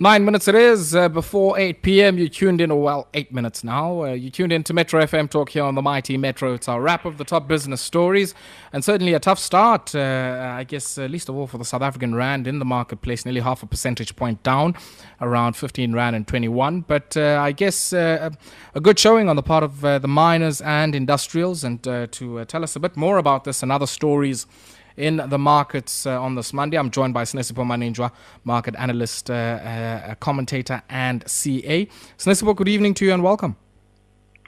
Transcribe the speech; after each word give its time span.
Nine 0.00 0.24
minutes 0.24 0.48
it 0.48 0.56
is 0.56 0.92
uh, 0.92 1.08
before 1.08 1.56
8 1.56 1.82
p.m. 1.82 2.18
You 2.18 2.28
tuned 2.28 2.60
in, 2.60 2.72
or 2.72 2.82
well, 2.82 3.06
eight 3.14 3.32
minutes 3.32 3.62
now. 3.62 4.02
Uh, 4.02 4.06
you 4.08 4.28
tuned 4.28 4.52
in 4.52 4.64
to 4.64 4.74
Metro 4.74 5.00
FM 5.00 5.30
Talk 5.30 5.50
here 5.50 5.62
on 5.62 5.76
the 5.76 5.82
Mighty 5.82 6.16
Metro. 6.16 6.52
It's 6.52 6.66
our 6.66 6.80
wrap 6.80 7.04
of 7.04 7.16
the 7.16 7.22
top 7.22 7.46
business 7.46 7.80
stories, 7.80 8.34
and 8.72 8.84
certainly 8.84 9.14
a 9.14 9.20
tough 9.20 9.38
start, 9.38 9.94
uh, 9.94 10.52
I 10.58 10.64
guess, 10.64 10.98
uh, 10.98 11.04
least 11.04 11.28
of 11.28 11.36
all 11.36 11.46
for 11.46 11.58
the 11.58 11.64
South 11.64 11.82
African 11.82 12.12
Rand 12.12 12.48
in 12.48 12.58
the 12.58 12.64
marketplace, 12.64 13.24
nearly 13.24 13.40
half 13.40 13.62
a 13.62 13.66
percentage 13.66 14.16
point 14.16 14.42
down, 14.42 14.74
around 15.20 15.52
15 15.52 15.92
Rand 15.92 16.16
and 16.16 16.26
21. 16.26 16.80
But 16.80 17.16
uh, 17.16 17.38
I 17.40 17.52
guess 17.52 17.92
uh, 17.92 18.30
a 18.74 18.80
good 18.80 18.98
showing 18.98 19.28
on 19.28 19.36
the 19.36 19.44
part 19.44 19.62
of 19.62 19.82
the 19.82 20.08
miners 20.08 20.60
and 20.60 20.96
industrials. 20.96 21.62
And 21.62 21.80
to 21.84 22.44
tell 22.46 22.64
us 22.64 22.74
a 22.74 22.80
bit 22.80 22.96
more 22.96 23.18
about 23.18 23.44
this 23.44 23.62
and 23.62 23.70
other 23.70 23.86
stories 23.86 24.48
in 24.96 25.16
the 25.28 25.38
markets 25.38 26.06
uh, 26.06 26.20
on 26.20 26.34
this 26.34 26.52
Monday. 26.52 26.76
I'm 26.76 26.90
joined 26.90 27.14
by 27.14 27.24
Sinesipho 27.24 27.64
Maninjwa, 27.64 28.10
market 28.44 28.74
analyst, 28.78 29.30
uh, 29.30 29.34
uh, 29.34 30.14
commentator, 30.16 30.82
and 30.88 31.28
CA. 31.28 31.86
Sinesipho, 32.18 32.54
good 32.54 32.68
evening 32.68 32.94
to 32.94 33.04
you 33.04 33.12
and 33.12 33.22
welcome. 33.22 33.56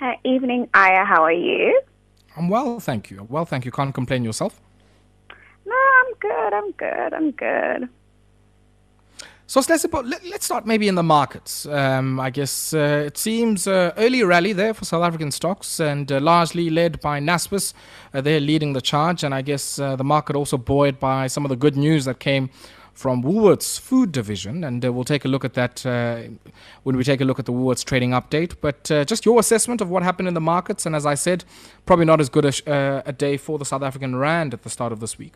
Uh, 0.00 0.12
evening, 0.24 0.68
Aya. 0.74 1.04
How 1.04 1.22
are 1.22 1.32
you? 1.32 1.80
I'm 2.36 2.48
well, 2.48 2.80
thank 2.80 3.10
you. 3.10 3.26
Well, 3.30 3.46
thank 3.46 3.64
you. 3.64 3.70
Can't 3.70 3.94
complain 3.94 4.24
yourself. 4.24 4.60
No, 5.64 5.74
I'm 5.74 6.14
good. 6.20 6.52
I'm 6.52 6.70
good. 6.72 7.14
I'm 7.14 7.30
good. 7.30 7.88
So 9.48 9.62
let's, 9.68 9.86
let's 10.24 10.44
start 10.44 10.66
maybe 10.66 10.88
in 10.88 10.96
the 10.96 11.04
markets. 11.04 11.66
Um, 11.66 12.18
I 12.18 12.30
guess 12.30 12.74
uh, 12.74 13.04
it 13.06 13.16
seems 13.16 13.68
uh, 13.68 13.92
early 13.96 14.24
rally 14.24 14.52
there 14.52 14.74
for 14.74 14.84
South 14.84 15.04
African 15.04 15.30
stocks 15.30 15.78
and 15.78 16.10
uh, 16.10 16.18
largely 16.18 16.68
led 16.68 17.00
by 17.00 17.20
Naspers. 17.20 17.72
Uh, 18.12 18.20
they're 18.22 18.40
leading 18.40 18.72
the 18.72 18.80
charge, 18.80 19.22
and 19.22 19.32
I 19.32 19.42
guess 19.42 19.78
uh, 19.78 19.94
the 19.94 20.02
market 20.02 20.34
also 20.34 20.58
buoyed 20.58 20.98
by 20.98 21.28
some 21.28 21.44
of 21.44 21.50
the 21.50 21.54
good 21.54 21.76
news 21.76 22.06
that 22.06 22.18
came 22.18 22.50
from 22.92 23.22
Woolworths 23.22 23.78
food 23.78 24.10
division, 24.10 24.64
and 24.64 24.84
uh, 24.84 24.92
we'll 24.92 25.04
take 25.04 25.24
a 25.24 25.28
look 25.28 25.44
at 25.44 25.54
that 25.54 25.84
when 26.82 26.96
we 26.96 27.04
take 27.04 27.20
a 27.20 27.24
look 27.24 27.38
at 27.38 27.44
the 27.44 27.52
Woolworths 27.52 27.84
trading 27.84 28.10
update. 28.10 28.56
But 28.60 28.82
just 29.06 29.24
your 29.24 29.38
assessment 29.38 29.80
of 29.80 29.88
what 29.88 30.02
happened 30.02 30.26
in 30.26 30.34
the 30.34 30.40
markets, 30.40 30.86
and 30.86 30.96
as 30.96 31.06
I 31.06 31.14
said, 31.14 31.44
probably 31.84 32.06
not 32.06 32.20
as 32.20 32.28
good 32.28 32.46
a, 32.46 33.02
a 33.06 33.12
day 33.12 33.36
for 33.36 33.58
the 33.58 33.64
South 33.64 33.82
African 33.82 34.16
rand 34.16 34.54
at 34.54 34.64
the 34.64 34.70
start 34.70 34.90
of 34.90 34.98
this 34.98 35.18
week. 35.18 35.34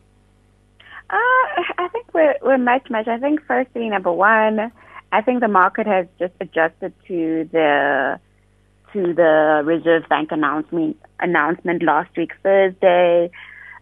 We're 2.13 2.35
we're 2.43 2.59
much 2.59 2.89
much. 2.91 3.09
I 3.09 3.19
think 3.19 3.41
firstly, 3.47 3.89
number 3.89 4.13
one, 4.13 4.73
I 5.13 5.23
think 5.23 5.41
the 5.41 5.49
market 5.49 5.87
has 5.87 6.07
just 6.19 6.35
adjusted 6.41 6.93
to 7.09 7.49
the 7.53 8.21
to 8.93 9.15
the 9.15 9.63
Reserve 9.65 10.09
Bank 10.09 10.33
announcement 10.33 10.99
announcement 11.21 11.83
last 11.83 12.17
week 12.17 12.33
Thursday. 12.43 13.31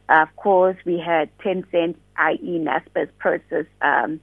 of 0.09 0.35
course, 0.37 0.77
we 0.85 0.99
had 0.99 1.31
Tencent, 1.39 1.97
i.e. 2.17 2.65
Naspers 2.65 3.09
Prosus, 3.19 3.67
um, 3.83 4.21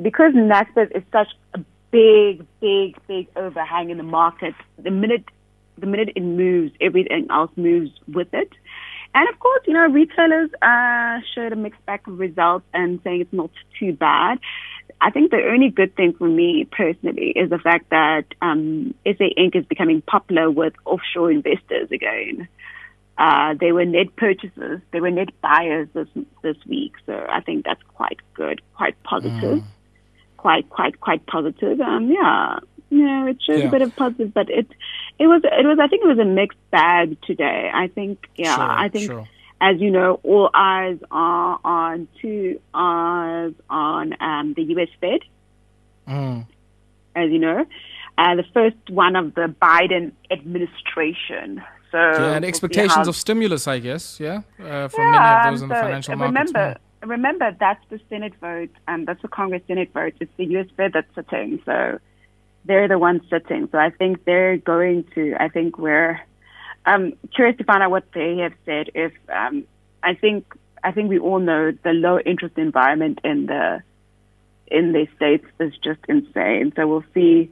because 0.00 0.32
Naspers 0.32 0.94
is 0.96 1.02
such 1.12 1.28
a 1.54 1.60
big, 1.90 2.46
big, 2.60 2.96
big 3.06 3.28
overhang 3.36 3.90
in 3.90 3.96
the 3.98 4.02
market. 4.02 4.54
The 4.78 4.90
minute 4.90 5.24
the 5.78 5.86
minute 5.86 6.10
it 6.14 6.22
moves, 6.22 6.72
everything 6.80 7.26
else 7.30 7.50
moves 7.56 7.90
with 8.06 8.28
it. 8.32 8.50
And 9.14 9.28
of 9.28 9.38
course, 9.40 9.62
you 9.66 9.74
know, 9.74 9.86
retailers 9.88 10.50
uh, 10.62 11.18
showed 11.34 11.52
a 11.52 11.56
mixed 11.56 11.84
bag 11.86 12.00
of 12.06 12.18
results 12.18 12.64
and 12.72 13.00
saying 13.02 13.22
it's 13.22 13.32
not 13.32 13.50
too 13.78 13.92
bad. 13.92 14.38
I 15.00 15.10
think 15.10 15.30
the 15.30 15.42
only 15.50 15.70
good 15.70 15.96
thing 15.96 16.12
for 16.12 16.28
me 16.28 16.68
personally 16.70 17.32
is 17.34 17.50
the 17.50 17.58
fact 17.58 17.90
that 17.90 18.24
um, 18.42 18.94
SA 19.04 19.24
Inc. 19.38 19.56
is 19.56 19.64
becoming 19.64 20.02
popular 20.02 20.50
with 20.50 20.74
offshore 20.84 21.30
investors 21.30 21.90
again. 21.90 22.48
Uh, 23.16 23.54
they 23.58 23.72
were 23.72 23.84
net 23.84 24.14
purchasers, 24.16 24.80
they 24.92 25.00
were 25.00 25.10
net 25.10 25.28
buyers 25.42 25.88
this 25.92 26.08
this 26.42 26.56
week, 26.66 26.94
so 27.04 27.26
I 27.28 27.40
think 27.40 27.66
that's 27.66 27.82
quite 27.94 28.18
good, 28.32 28.62
quite 28.74 29.00
positive, 29.02 29.58
mm. 29.58 29.64
quite 30.38 30.70
quite 30.70 31.00
quite 31.00 31.26
positive. 31.26 31.80
Um, 31.80 32.10
yeah, 32.10 32.60
yeah, 32.90 33.26
it 33.26 33.38
shows 33.42 33.60
yeah. 33.60 33.68
a 33.68 33.70
bit 33.70 33.82
of 33.82 33.94
positive, 33.94 34.34
but 34.34 34.50
it 34.50 34.66
it 35.18 35.26
was 35.26 35.42
it 35.44 35.64
was 35.64 35.78
I 35.80 35.86
think 35.86 36.02
it 36.02 36.08
was 36.08 36.18
a 36.18 36.24
mixed 36.24 36.58
bag 36.70 37.16
today. 37.22 37.70
I 37.72 37.86
think 37.86 38.28
yeah, 38.34 38.56
sure, 38.56 38.64
I 38.64 38.88
think 38.88 39.10
sure. 39.10 39.28
as 39.60 39.80
you 39.80 39.90
know, 39.90 40.18
all 40.24 40.50
eyes 40.52 40.98
are 41.10 41.60
on 41.64 42.08
two 42.20 42.60
eyes 42.74 43.52
on 43.70 44.16
um, 44.20 44.54
the 44.54 44.62
U.S. 44.74 44.88
Fed. 45.00 45.20
Mm. 46.08 46.46
As 47.14 47.30
you 47.30 47.38
know, 47.38 47.64
uh, 48.18 48.34
the 48.34 48.44
first 48.52 48.76
one 48.88 49.14
of 49.14 49.34
the 49.34 49.54
Biden 49.62 50.12
administration. 50.30 51.62
So 51.92 51.98
yeah, 51.98 52.34
and 52.34 52.44
expectations 52.44 53.06
of 53.06 53.14
stimulus, 53.14 53.68
I 53.68 53.78
guess. 53.78 54.18
Yeah, 54.18 54.42
uh, 54.58 54.88
from 54.88 55.12
yeah, 55.12 55.44
many 55.44 55.54
of 55.54 55.54
those 55.54 55.62
in 55.62 55.68
so 55.68 55.74
the 55.74 55.80
financial 55.80 56.16
markets. 56.16 56.52
Remember, 56.52 56.80
remember 57.02 57.56
that's 57.58 57.84
the 57.88 58.00
Senate 58.08 58.34
vote, 58.40 58.70
and 58.88 59.06
that's 59.06 59.22
the 59.22 59.28
Congress 59.28 59.62
Senate 59.68 59.92
vote. 59.92 60.14
It's 60.18 60.32
the 60.36 60.46
U.S. 60.46 60.66
Fed 60.76 60.92
that's 60.92 61.14
sitting. 61.14 61.60
So 61.64 62.00
they're 62.64 62.88
the 62.88 62.98
ones 62.98 63.22
sitting. 63.30 63.68
So 63.72 63.78
I 63.78 63.90
think 63.90 64.24
they're 64.24 64.56
going 64.56 65.04
to. 65.14 65.34
I 65.38 65.48
think 65.48 65.78
we're 65.78 66.20
um, 66.86 67.14
curious 67.34 67.56
to 67.58 67.64
find 67.64 67.82
out 67.82 67.90
what 67.90 68.04
they 68.12 68.38
have 68.38 68.52
said. 68.64 68.90
If 68.94 69.12
um, 69.28 69.64
I 70.02 70.14
think 70.14 70.44
I 70.82 70.92
think 70.92 71.08
we 71.08 71.18
all 71.18 71.38
know 71.38 71.72
the 71.82 71.92
low 71.92 72.18
interest 72.20 72.58
environment 72.58 73.20
in 73.24 73.46
the 73.46 73.82
in 74.66 74.92
the 74.92 75.06
states 75.16 75.46
is 75.58 75.72
just 75.82 76.00
insane. 76.08 76.72
So 76.76 76.86
we'll 76.86 77.04
see. 77.14 77.50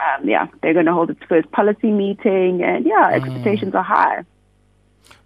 Um, 0.00 0.28
yeah, 0.28 0.46
they're 0.62 0.74
going 0.74 0.86
to 0.86 0.92
hold 0.92 1.10
its 1.10 1.22
first 1.28 1.50
policy 1.50 1.90
meeting, 1.90 2.62
and 2.62 2.86
yeah, 2.86 3.10
mm. 3.10 3.14
expectations 3.14 3.74
are 3.74 3.82
high. 3.82 4.24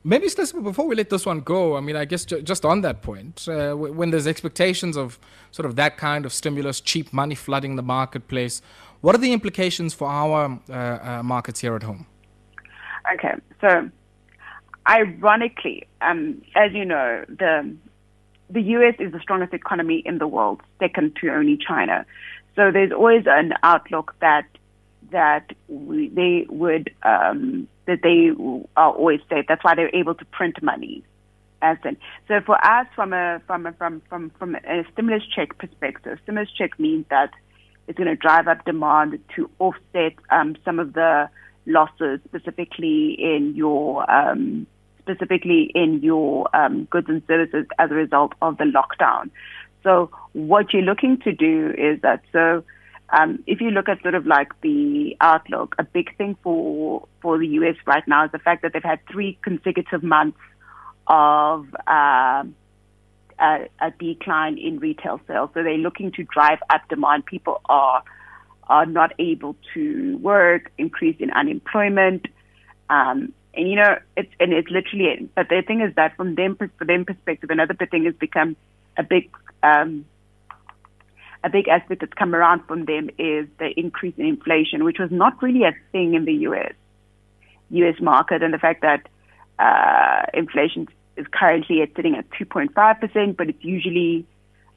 Maybe 0.04 0.26
before 0.62 0.86
we 0.88 0.96
let 0.96 1.10
this 1.10 1.26
one 1.26 1.40
go, 1.40 1.76
I 1.76 1.80
mean, 1.80 1.94
I 1.94 2.04
guess 2.06 2.24
ju- 2.24 2.42
just 2.42 2.64
on 2.64 2.80
that 2.80 3.02
point, 3.02 3.46
uh, 3.46 3.74
when 3.74 4.10
there's 4.10 4.26
expectations 4.26 4.96
of 4.96 5.18
sort 5.52 5.64
of 5.64 5.76
that 5.76 5.96
kind 5.96 6.26
of 6.26 6.32
stimulus, 6.32 6.80
cheap 6.80 7.12
money 7.12 7.36
flooding 7.36 7.76
the 7.76 7.82
marketplace, 7.82 8.62
what 9.02 9.14
are 9.14 9.18
the 9.18 9.32
implications 9.32 9.92
for 9.92 10.08
our 10.08 10.58
uh, 10.70 10.72
uh, 10.72 11.22
markets 11.22 11.60
here 11.60 11.76
at 11.76 11.82
home? 11.82 12.06
Okay, 13.14 13.34
so 13.60 13.90
ironically, 14.88 15.86
um, 16.00 16.40
as 16.54 16.72
you 16.72 16.84
know, 16.84 17.24
the 17.28 17.76
the 18.48 18.62
U.S. 18.76 18.94
is 18.98 19.12
the 19.12 19.20
strongest 19.20 19.54
economy 19.54 20.02
in 20.04 20.18
the 20.18 20.28
world, 20.28 20.60
second 20.78 21.16
to 21.20 21.28
only 21.30 21.56
China. 21.56 22.04
So 22.54 22.70
there's 22.70 22.92
always 22.92 23.24
an 23.26 23.54
outlook 23.62 24.14
that 24.20 24.46
that 25.10 25.50
we, 25.68 26.08
they 26.08 26.46
would 26.48 26.94
um, 27.02 27.66
that 27.86 28.00
they 28.02 28.30
are 28.76 28.92
always 28.92 29.20
safe. 29.28 29.46
That's 29.48 29.64
why 29.64 29.74
they're 29.74 29.94
able 29.94 30.14
to 30.14 30.24
print 30.26 30.62
money. 30.62 31.02
As 31.60 31.78
in, 31.84 31.96
so 32.28 32.40
for 32.44 32.56
us, 32.64 32.86
from 32.94 33.12
a 33.12 33.40
from 33.46 33.66
a 33.66 33.72
from 33.72 34.02
from 34.08 34.30
from 34.38 34.54
a 34.54 34.84
stimulus 34.92 35.22
check 35.34 35.58
perspective, 35.58 36.18
stimulus 36.24 36.50
check 36.56 36.78
means 36.78 37.06
that 37.08 37.30
is 37.88 37.96
going 37.96 38.08
to 38.08 38.16
drive 38.16 38.48
up 38.48 38.64
demand 38.64 39.18
to 39.36 39.50
offset 39.58 40.14
um, 40.30 40.56
some 40.64 40.78
of 40.78 40.92
the 40.92 41.28
losses, 41.66 42.20
specifically 42.28 43.16
in 43.18 43.54
your 43.54 44.10
um, 44.10 44.66
specifically 45.00 45.70
in 45.74 46.00
your 46.02 46.54
um, 46.54 46.84
goods 46.84 47.08
and 47.08 47.22
services 47.26 47.66
as 47.78 47.90
a 47.90 47.94
result 47.94 48.32
of 48.40 48.56
the 48.58 48.64
lockdown. 48.64 49.30
So 49.82 50.10
what 50.32 50.72
you're 50.72 50.82
looking 50.82 51.18
to 51.20 51.32
do 51.32 51.72
is 51.76 52.00
that 52.02 52.22
so. 52.32 52.64
Um, 53.14 53.44
if 53.46 53.60
you 53.60 53.70
look 53.70 53.90
at 53.90 54.00
sort 54.00 54.14
of 54.14 54.26
like 54.26 54.58
the 54.62 55.14
outlook, 55.20 55.74
a 55.78 55.84
big 55.84 56.16
thing 56.16 56.34
for 56.42 57.06
for 57.20 57.36
the 57.36 57.46
U.S. 57.48 57.76
right 57.84 58.02
now 58.08 58.24
is 58.24 58.32
the 58.32 58.38
fact 58.38 58.62
that 58.62 58.72
they've 58.72 58.82
had 58.82 59.00
three 59.10 59.38
consecutive 59.42 60.02
months 60.02 60.38
of 61.08 61.66
uh, 61.86 62.44
a, 63.42 63.68
a 63.80 63.90
decline 63.98 64.56
in 64.56 64.78
retail 64.78 65.20
sales. 65.26 65.50
So 65.52 65.62
they're 65.62 65.76
looking 65.76 66.12
to 66.12 66.22
drive 66.22 66.60
up 66.70 66.88
demand. 66.88 67.26
People 67.26 67.60
are 67.68 68.02
are 68.68 68.86
not 68.86 69.12
able 69.18 69.56
to 69.74 70.16
work, 70.18 70.70
increase 70.78 71.16
in 71.18 71.30
unemployment. 71.32 72.26
Um, 72.88 73.34
and 73.54 73.68
you 73.68 73.76
know, 73.76 73.98
it's 74.16 74.32
and 74.40 74.52
it's 74.52 74.70
literally. 74.70 75.28
But 75.34 75.48
the 75.48 75.62
thing 75.66 75.80
is 75.80 75.94
that 75.96 76.16
from 76.16 76.36
them 76.36 76.56
for 76.56 76.84
them 76.84 77.04
perspective, 77.04 77.50
another 77.50 77.74
big 77.74 77.90
thing 77.90 78.04
has 78.04 78.14
become 78.14 78.56
a 78.96 79.02
big 79.02 79.30
um, 79.62 80.06
a 81.44 81.50
big 81.50 81.66
aspect 81.68 82.00
that's 82.00 82.14
come 82.14 82.34
around 82.34 82.64
from 82.66 82.84
them 82.84 83.10
is 83.18 83.48
the 83.58 83.70
increase 83.76 84.14
in 84.16 84.26
inflation, 84.26 84.84
which 84.84 84.98
was 84.98 85.10
not 85.10 85.42
really 85.42 85.64
a 85.64 85.72
thing 85.90 86.14
in 86.14 86.24
the 86.24 86.34
U.S. 86.46 86.74
U.S. 87.70 88.00
market, 88.00 88.42
and 88.42 88.54
the 88.54 88.58
fact 88.58 88.82
that 88.82 89.08
uh, 89.58 90.26
inflation 90.32 90.88
is 91.16 91.26
currently 91.30 91.82
at 91.82 91.94
sitting 91.94 92.14
at 92.16 92.28
2.5%, 92.30 93.36
but 93.36 93.48
it's 93.48 93.64
usually 93.64 94.26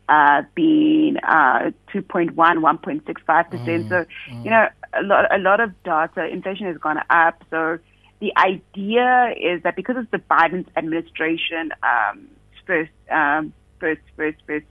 uh, 0.07 0.43
been 0.53 1.17
uh, 1.23 1.71
2.1, 1.93 2.33
1.65%. 2.35 3.03
Mm, 3.25 3.89
so, 3.89 4.05
mm. 4.29 4.43
you 4.43 4.49
know, 4.49 4.67
a 4.93 5.03
lot, 5.03 5.33
a 5.33 5.39
lot 5.39 5.59
of 5.59 5.71
data, 5.83 6.25
inflation 6.27 6.67
has 6.67 6.77
gone 6.77 6.99
up. 7.09 7.43
So 7.49 7.79
the 8.19 8.33
idea 8.37 9.33
is 9.39 9.63
that 9.63 9.75
because 9.75 9.95
it's 9.97 10.11
the 10.11 10.19
Biden 10.19 10.65
administration 10.75 11.71
um, 11.83 12.27
first, 12.65 12.91
um, 13.09 13.53
first, 13.79 14.01
first, 14.15 14.37
first, 14.45 14.65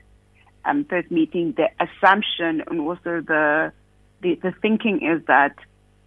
um, 0.64 0.84
first 0.84 1.10
meeting, 1.10 1.55
the 1.56 1.69
assumption 1.81 2.62
and 2.67 2.81
also 2.81 3.20
the, 3.20 3.72
the, 4.22 4.37
the 4.37 4.52
thinking 4.62 5.05
is 5.05 5.25
that 5.26 5.56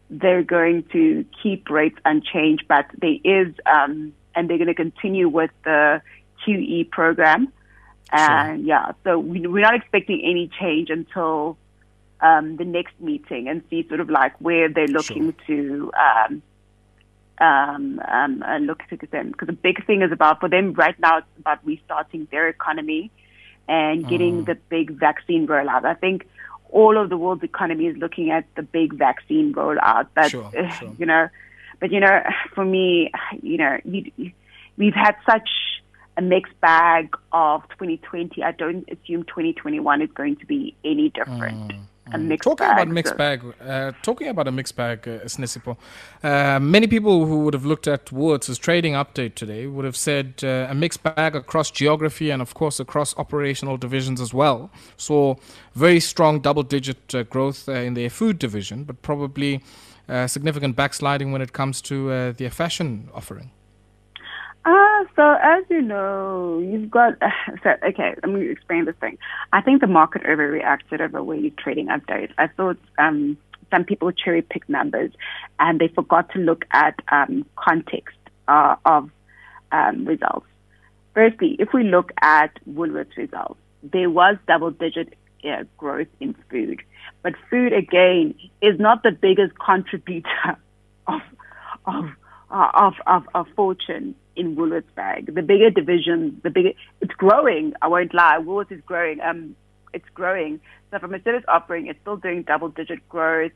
they're 0.09 0.43
going 0.43 0.83
to 0.93 1.25
keep 1.43 1.69
rates 1.69 1.97
unchanged, 2.05 2.63
but 2.67 2.85
there 2.97 3.17
is 3.23 3.53
um, 3.65 4.13
and 4.37 4.49
they're 4.49 4.57
going 4.57 4.67
to 4.67 4.75
continue 4.75 5.27
with 5.27 5.49
the 5.65 6.01
QE 6.45 6.89
program. 6.91 7.51
And 8.11 8.59
sure. 8.59 8.67
yeah, 8.67 8.91
so 9.03 9.19
we, 9.19 9.45
we're 9.47 9.63
not 9.63 9.75
expecting 9.75 10.21
any 10.23 10.49
change 10.59 10.89
until 10.89 11.57
um, 12.21 12.55
the 12.55 12.63
next 12.63 12.93
meeting 13.01 13.49
and 13.49 13.63
see 13.69 13.85
sort 13.87 13.99
of 13.99 14.09
like 14.09 14.39
where 14.39 14.69
they're 14.69 14.87
looking 14.87 15.35
sure. 15.45 15.57
to 15.57 15.91
um, 15.99 16.41
um, 17.39 17.99
um, 18.07 18.43
uh, 18.43 18.59
look 18.59 18.83
to 18.89 19.07
them. 19.07 19.31
Because 19.31 19.47
the 19.47 19.53
big 19.53 19.85
thing 19.85 20.03
is 20.03 20.11
about 20.11 20.39
for 20.39 20.47
them 20.47 20.73
right 20.73 20.97
now, 20.99 21.17
it's 21.17 21.27
about 21.39 21.65
restarting 21.65 22.27
their 22.31 22.47
economy 22.47 23.11
and 23.67 24.07
getting 24.07 24.43
mm. 24.43 24.45
the 24.45 24.55
big 24.69 24.91
vaccine 24.91 25.47
rollout. 25.47 25.83
I 25.83 25.95
think 25.95 26.27
all 26.69 26.97
of 26.97 27.09
the 27.09 27.17
world's 27.17 27.43
economy 27.43 27.87
is 27.87 27.97
looking 27.97 28.29
at 28.29 28.45
the 28.55 28.61
big 28.61 28.93
vaccine 28.93 29.53
rollout. 29.53 30.07
But 30.13 30.29
sure, 30.29 30.51
sure. 30.79 30.95
you 30.97 31.05
know, 31.05 31.27
but 31.79 31.91
you 31.91 31.99
know, 31.99 32.21
for 32.53 32.65
me, 32.65 33.11
you 33.41 33.57
know, 33.57 33.79
we, 33.85 34.33
we've 34.77 34.93
had 34.95 35.15
such 35.29 35.49
a 36.17 36.21
mixed 36.21 36.59
bag 36.61 37.15
of 37.31 37.61
2020. 37.69 38.43
I 38.43 38.51
don't 38.51 38.87
assume 38.89 39.23
2021 39.23 40.01
is 40.01 40.09
going 40.13 40.35
to 40.37 40.45
be 40.45 40.75
any 40.83 41.09
different. 41.09 41.73
Mm. 41.73 41.79
Mm. 42.11 42.41
talking 42.41 42.65
bag, 42.65 42.73
about 42.73 42.87
mixed 42.87 43.13
so. 43.13 43.17
bag, 43.17 43.43
uh, 43.61 43.91
talking 44.01 44.27
about 44.29 44.47
a 44.47 44.51
mixed 44.51 44.75
bag, 44.75 45.07
uh, 45.07 45.19
Snesipo, 45.25 45.77
uh, 46.23 46.59
many 46.59 46.87
people 46.87 47.25
who 47.25 47.39
would 47.39 47.53
have 47.53 47.65
looked 47.65 47.87
at 47.87 48.07
Woolworths' 48.07 48.57
trading 48.57 48.93
update 48.93 49.35
today 49.35 49.67
would 49.67 49.85
have 49.85 49.97
said 49.97 50.35
uh, 50.43 50.67
a 50.69 50.75
mixed 50.75 51.03
bag 51.03 51.35
across 51.35 51.69
geography 51.69 52.29
and, 52.29 52.41
of 52.41 52.53
course, 52.53 52.79
across 52.79 53.17
operational 53.17 53.77
divisions 53.77 54.21
as 54.21 54.33
well. 54.33 54.71
Saw 54.95 55.35
very 55.75 55.99
strong 55.99 56.39
double-digit 56.39 57.13
uh, 57.13 57.23
growth 57.23 57.67
uh, 57.67 57.73
in 57.73 57.93
their 57.93 58.09
food 58.09 58.39
division, 58.39 58.85
but 58.85 59.01
probably 59.01 59.61
significant 60.27 60.75
backsliding 60.75 61.31
when 61.31 61.41
it 61.41 61.53
comes 61.53 61.81
to 61.83 62.33
their 62.33 62.49
fashion 62.49 63.09
offering. 63.13 63.51
Uh, 64.67 65.05
so 65.15 65.37
as 65.41 65.63
you 65.69 65.81
know, 65.81 66.59
you've 66.59 66.91
got, 66.91 67.13
uh, 67.21 67.29
so, 67.63 67.69
okay, 67.87 68.15
let 68.21 68.29
me 68.29 68.49
explain 68.49 68.83
this 68.83 68.95
thing. 68.99 69.17
I 69.53 69.61
think 69.61 69.79
the 69.79 69.87
market 69.87 70.23
overreacted 70.23 70.99
over 70.99 71.23
Woolies 71.23 71.53
trading 71.57 71.87
update. 71.87 72.31
I 72.37 72.47
thought, 72.47 72.77
um, 72.97 73.37
some 73.71 73.85
people 73.85 74.11
cherry 74.11 74.41
pick 74.41 74.67
numbers 74.67 75.11
and 75.57 75.79
they 75.79 75.87
forgot 75.87 76.29
to 76.33 76.39
look 76.39 76.65
at, 76.71 76.95
um, 77.09 77.45
context, 77.55 78.17
uh, 78.49 78.75
of, 78.85 79.09
um, 79.71 80.03
results. 80.03 80.47
Firstly, 81.13 81.55
if 81.59 81.69
we 81.73 81.83
look 81.83 82.11
at 82.21 82.51
Woolworths 82.69 83.15
results, 83.15 83.59
there 83.83 84.09
was 84.09 84.35
double 84.49 84.71
digit 84.71 85.13
uh, 85.43 85.63
growth 85.77 86.07
in 86.19 86.35
food, 86.49 86.81
but 87.23 87.33
food 87.49 87.73
again 87.73 88.35
is 88.61 88.79
not 88.79 89.03
the 89.03 89.11
biggest 89.11 89.53
contributor 89.59 90.57
of, 91.07 91.21
of, 91.85 92.05
uh, 92.51 92.69
of, 92.73 92.93
of, 93.05 93.23
of 93.35 93.47
fortune 93.55 94.15
in 94.35 94.55
Woolworths 94.55 94.93
bag. 94.95 95.33
The 95.33 95.41
bigger 95.41 95.69
division, 95.69 96.39
the 96.43 96.49
bigger, 96.49 96.71
it's 97.01 97.13
growing. 97.13 97.73
I 97.81 97.87
won't 97.87 98.13
lie. 98.13 98.37
Woolworths 98.39 98.71
is 98.71 98.81
growing. 98.85 99.19
Um, 99.21 99.55
it's 99.93 100.07
growing. 100.13 100.59
So 100.91 100.99
from 100.99 101.13
a 101.13 101.21
service 101.23 101.43
offering, 101.47 101.87
it's 101.87 101.99
still 102.01 102.17
doing 102.17 102.43
double 102.43 102.69
digit 102.69 103.07
growth. 103.09 103.51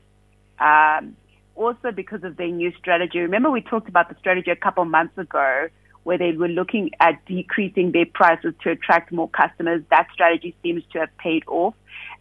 Um, 0.58 1.16
also 1.54 1.92
because 1.94 2.24
of 2.24 2.36
their 2.36 2.48
new 2.48 2.72
strategy. 2.78 3.18
Remember 3.20 3.50
we 3.50 3.60
talked 3.60 3.88
about 3.88 4.08
the 4.08 4.16
strategy 4.18 4.50
a 4.50 4.56
couple 4.56 4.84
months 4.84 5.16
ago 5.18 5.68
where 6.04 6.18
they 6.18 6.32
were 6.32 6.48
looking 6.48 6.90
at 7.00 7.24
decreasing 7.26 7.92
their 7.92 8.06
prices 8.06 8.54
to 8.62 8.70
attract 8.70 9.12
more 9.12 9.28
customers. 9.28 9.82
That 9.90 10.08
strategy 10.12 10.54
seems 10.62 10.82
to 10.92 11.00
have 11.00 11.16
paid 11.18 11.44
off 11.46 11.74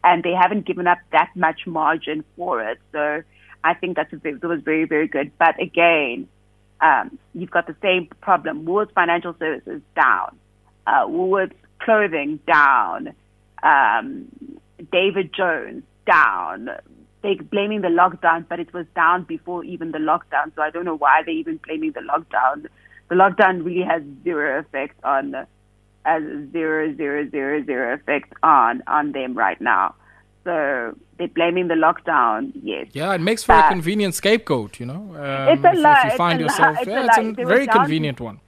and 0.04 0.24
they 0.24 0.34
haven't 0.34 0.66
given 0.66 0.88
up 0.88 1.00
that 1.12 1.30
much 1.36 1.66
margin 1.66 2.24
for 2.36 2.62
it. 2.62 2.80
So 2.92 3.24
I 3.64 3.74
think 3.74 3.96
that's 3.96 4.12
a, 4.14 4.18
that 4.18 4.44
was 4.44 4.62
very, 4.62 4.86
very 4.86 5.08
good. 5.08 5.32
But 5.38 5.62
again, 5.62 6.28
um, 6.82 7.18
you've 7.34 7.52
got 7.52 7.68
the 7.68 7.76
same 7.82 8.08
problem. 8.22 8.66
Woolworths 8.66 8.94
Financial 8.94 9.36
Services 9.38 9.82
down, 9.96 10.38
uh, 10.88 11.06
Woolworths 11.06 11.54
Clothing 11.80 12.40
down, 12.48 13.14
um, 13.64 14.28
David 14.92 15.34
Jones 15.34 15.84
down. 16.06 16.70
They're 17.22 17.36
blaming 17.36 17.82
the 17.82 17.88
lockdown, 17.88 18.48
but 18.48 18.60
it 18.60 18.74
was 18.74 18.88
down 18.96 19.24
before 19.24 19.64
even 19.64 19.92
the 19.92 20.00
lockdown. 20.00 20.56
So 20.56 20.64
I 20.64 20.72
don't 20.72 20.86
know 20.86 20.98
why 20.98 21.22
they're 21.24 21.36
even 21.36 21.58
blaming 21.58 21.92
the 21.92 22.02
lockdown. 22.02 22.66
The 23.12 23.18
lockdown 23.18 23.66
really 23.66 23.82
has 23.82 24.02
zero 24.24 24.62
effect 24.62 24.96
on, 25.04 25.36
as 26.06 26.24
zero 26.54 26.96
zero 26.96 27.30
zero 27.30 27.62
zero 27.66 27.94
effect 27.96 28.32
on 28.42 28.82
on 28.88 29.12
them 29.12 29.34
right 29.34 29.60
now. 29.60 29.96
So 30.46 30.96
they're 31.18 31.28
blaming 31.28 31.68
the 31.68 31.74
lockdown. 31.74 32.54
Yes. 32.64 32.88
Yeah, 32.94 33.14
it 33.14 33.20
makes 33.20 33.44
for 33.44 33.52
but 33.52 33.66
a 33.66 33.68
convenient 33.68 34.16
scapegoat. 34.16 34.80
You 34.80 34.86
know, 34.86 35.04
um, 35.18 35.50
it's 35.50 35.62
a 35.62 35.78
lie. 35.78 36.04
If 36.06 36.12
you 36.14 36.18
find 36.18 36.40
it's 36.40 36.58
yourself, 36.58 36.78
a 36.82 36.90
yeah, 36.90 37.08
it's 37.10 37.18
a, 37.18 37.46
very 37.46 37.68
convenient 37.68 38.22
one. 38.22 38.40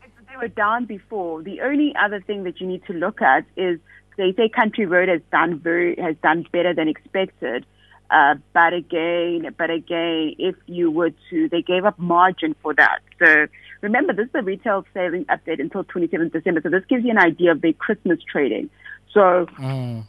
They 0.00 0.36
were 0.36 0.46
down 0.46 0.84
before. 0.84 1.42
The 1.42 1.60
only 1.62 1.92
other 2.00 2.20
thing 2.20 2.44
that 2.44 2.60
you 2.60 2.68
need 2.68 2.86
to 2.86 2.92
look 2.92 3.20
at 3.20 3.46
is 3.56 3.80
they 4.16 4.32
say 4.34 4.48
Country 4.48 4.86
Road 4.86 5.08
has 5.08 5.22
done 5.32 5.58
very 5.58 5.96
has 5.96 6.14
done 6.22 6.46
better 6.52 6.72
than 6.72 6.86
expected. 6.86 7.66
Uh, 8.10 8.36
but 8.54 8.72
again, 8.72 9.54
but 9.58 9.70
again, 9.70 10.34
if 10.38 10.56
you 10.66 10.90
were 10.90 11.10
to, 11.30 11.48
they 11.50 11.62
gave 11.62 11.84
up 11.84 11.98
margin 11.98 12.54
for 12.62 12.74
that. 12.74 13.00
So 13.18 13.46
remember, 13.82 14.14
this 14.14 14.28
is 14.28 14.34
a 14.34 14.42
retail 14.42 14.86
selling 14.94 15.26
update 15.26 15.60
until 15.60 15.84
27th 15.84 16.32
December. 16.32 16.60
So 16.62 16.70
this 16.70 16.84
gives 16.88 17.04
you 17.04 17.10
an 17.10 17.18
idea 17.18 17.52
of 17.52 17.60
their 17.60 17.74
Christmas 17.74 18.18
trading. 18.22 18.70
So 19.12 19.46
mm. 19.58 20.04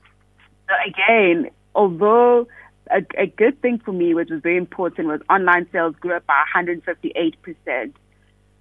So 0.69 0.75
again, 0.85 1.49
although 1.73 2.47
a, 2.91 3.03
a, 3.17 3.25
good 3.25 3.59
thing 3.61 3.81
for 3.83 3.91
me, 3.91 4.13
which 4.13 4.29
was 4.29 4.41
very 4.41 4.57
important, 4.57 5.07
was 5.07 5.21
online 5.29 5.67
sales 5.71 5.95
grew 5.99 6.13
up 6.13 6.25
by 6.27 6.43
158%. 6.55 7.93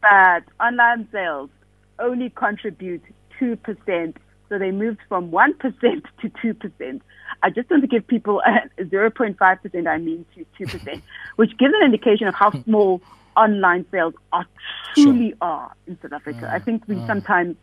But 0.01 0.45
online 0.59 1.07
sales 1.13 1.51
only 1.99 2.31
contribute 2.31 3.03
2%. 3.39 4.17
So 4.49 4.59
they 4.59 4.71
moved 4.71 5.01
from 5.09 5.31
1% 5.31 5.59
to 5.81 6.29
2%. 6.29 7.01
I 7.43 7.51
just 7.51 7.71
want 7.71 7.83
to 7.83 7.87
give 7.87 8.07
people 8.07 8.43
a 8.47 8.83
0.5%, 8.83 9.87
I 9.87 9.99
mean, 9.99 10.25
to 10.35 10.67
2%, 10.67 11.03
which 11.37 11.57
gives 11.59 11.75
an 11.81 11.85
indication 11.85 12.27
of 12.27 12.35
how 12.35 12.51
small 12.63 13.01
online 13.37 13.85
sales 13.91 14.15
are 14.33 14.47
truly 14.95 15.31
sure. 15.31 15.39
are 15.41 15.73
in 15.87 15.99
South 16.03 16.13
Africa. 16.13 16.49
Uh, 16.51 16.55
I 16.55 16.59
think 16.59 16.89
we 16.89 16.97
uh. 16.97 17.07
sometimes 17.07 17.57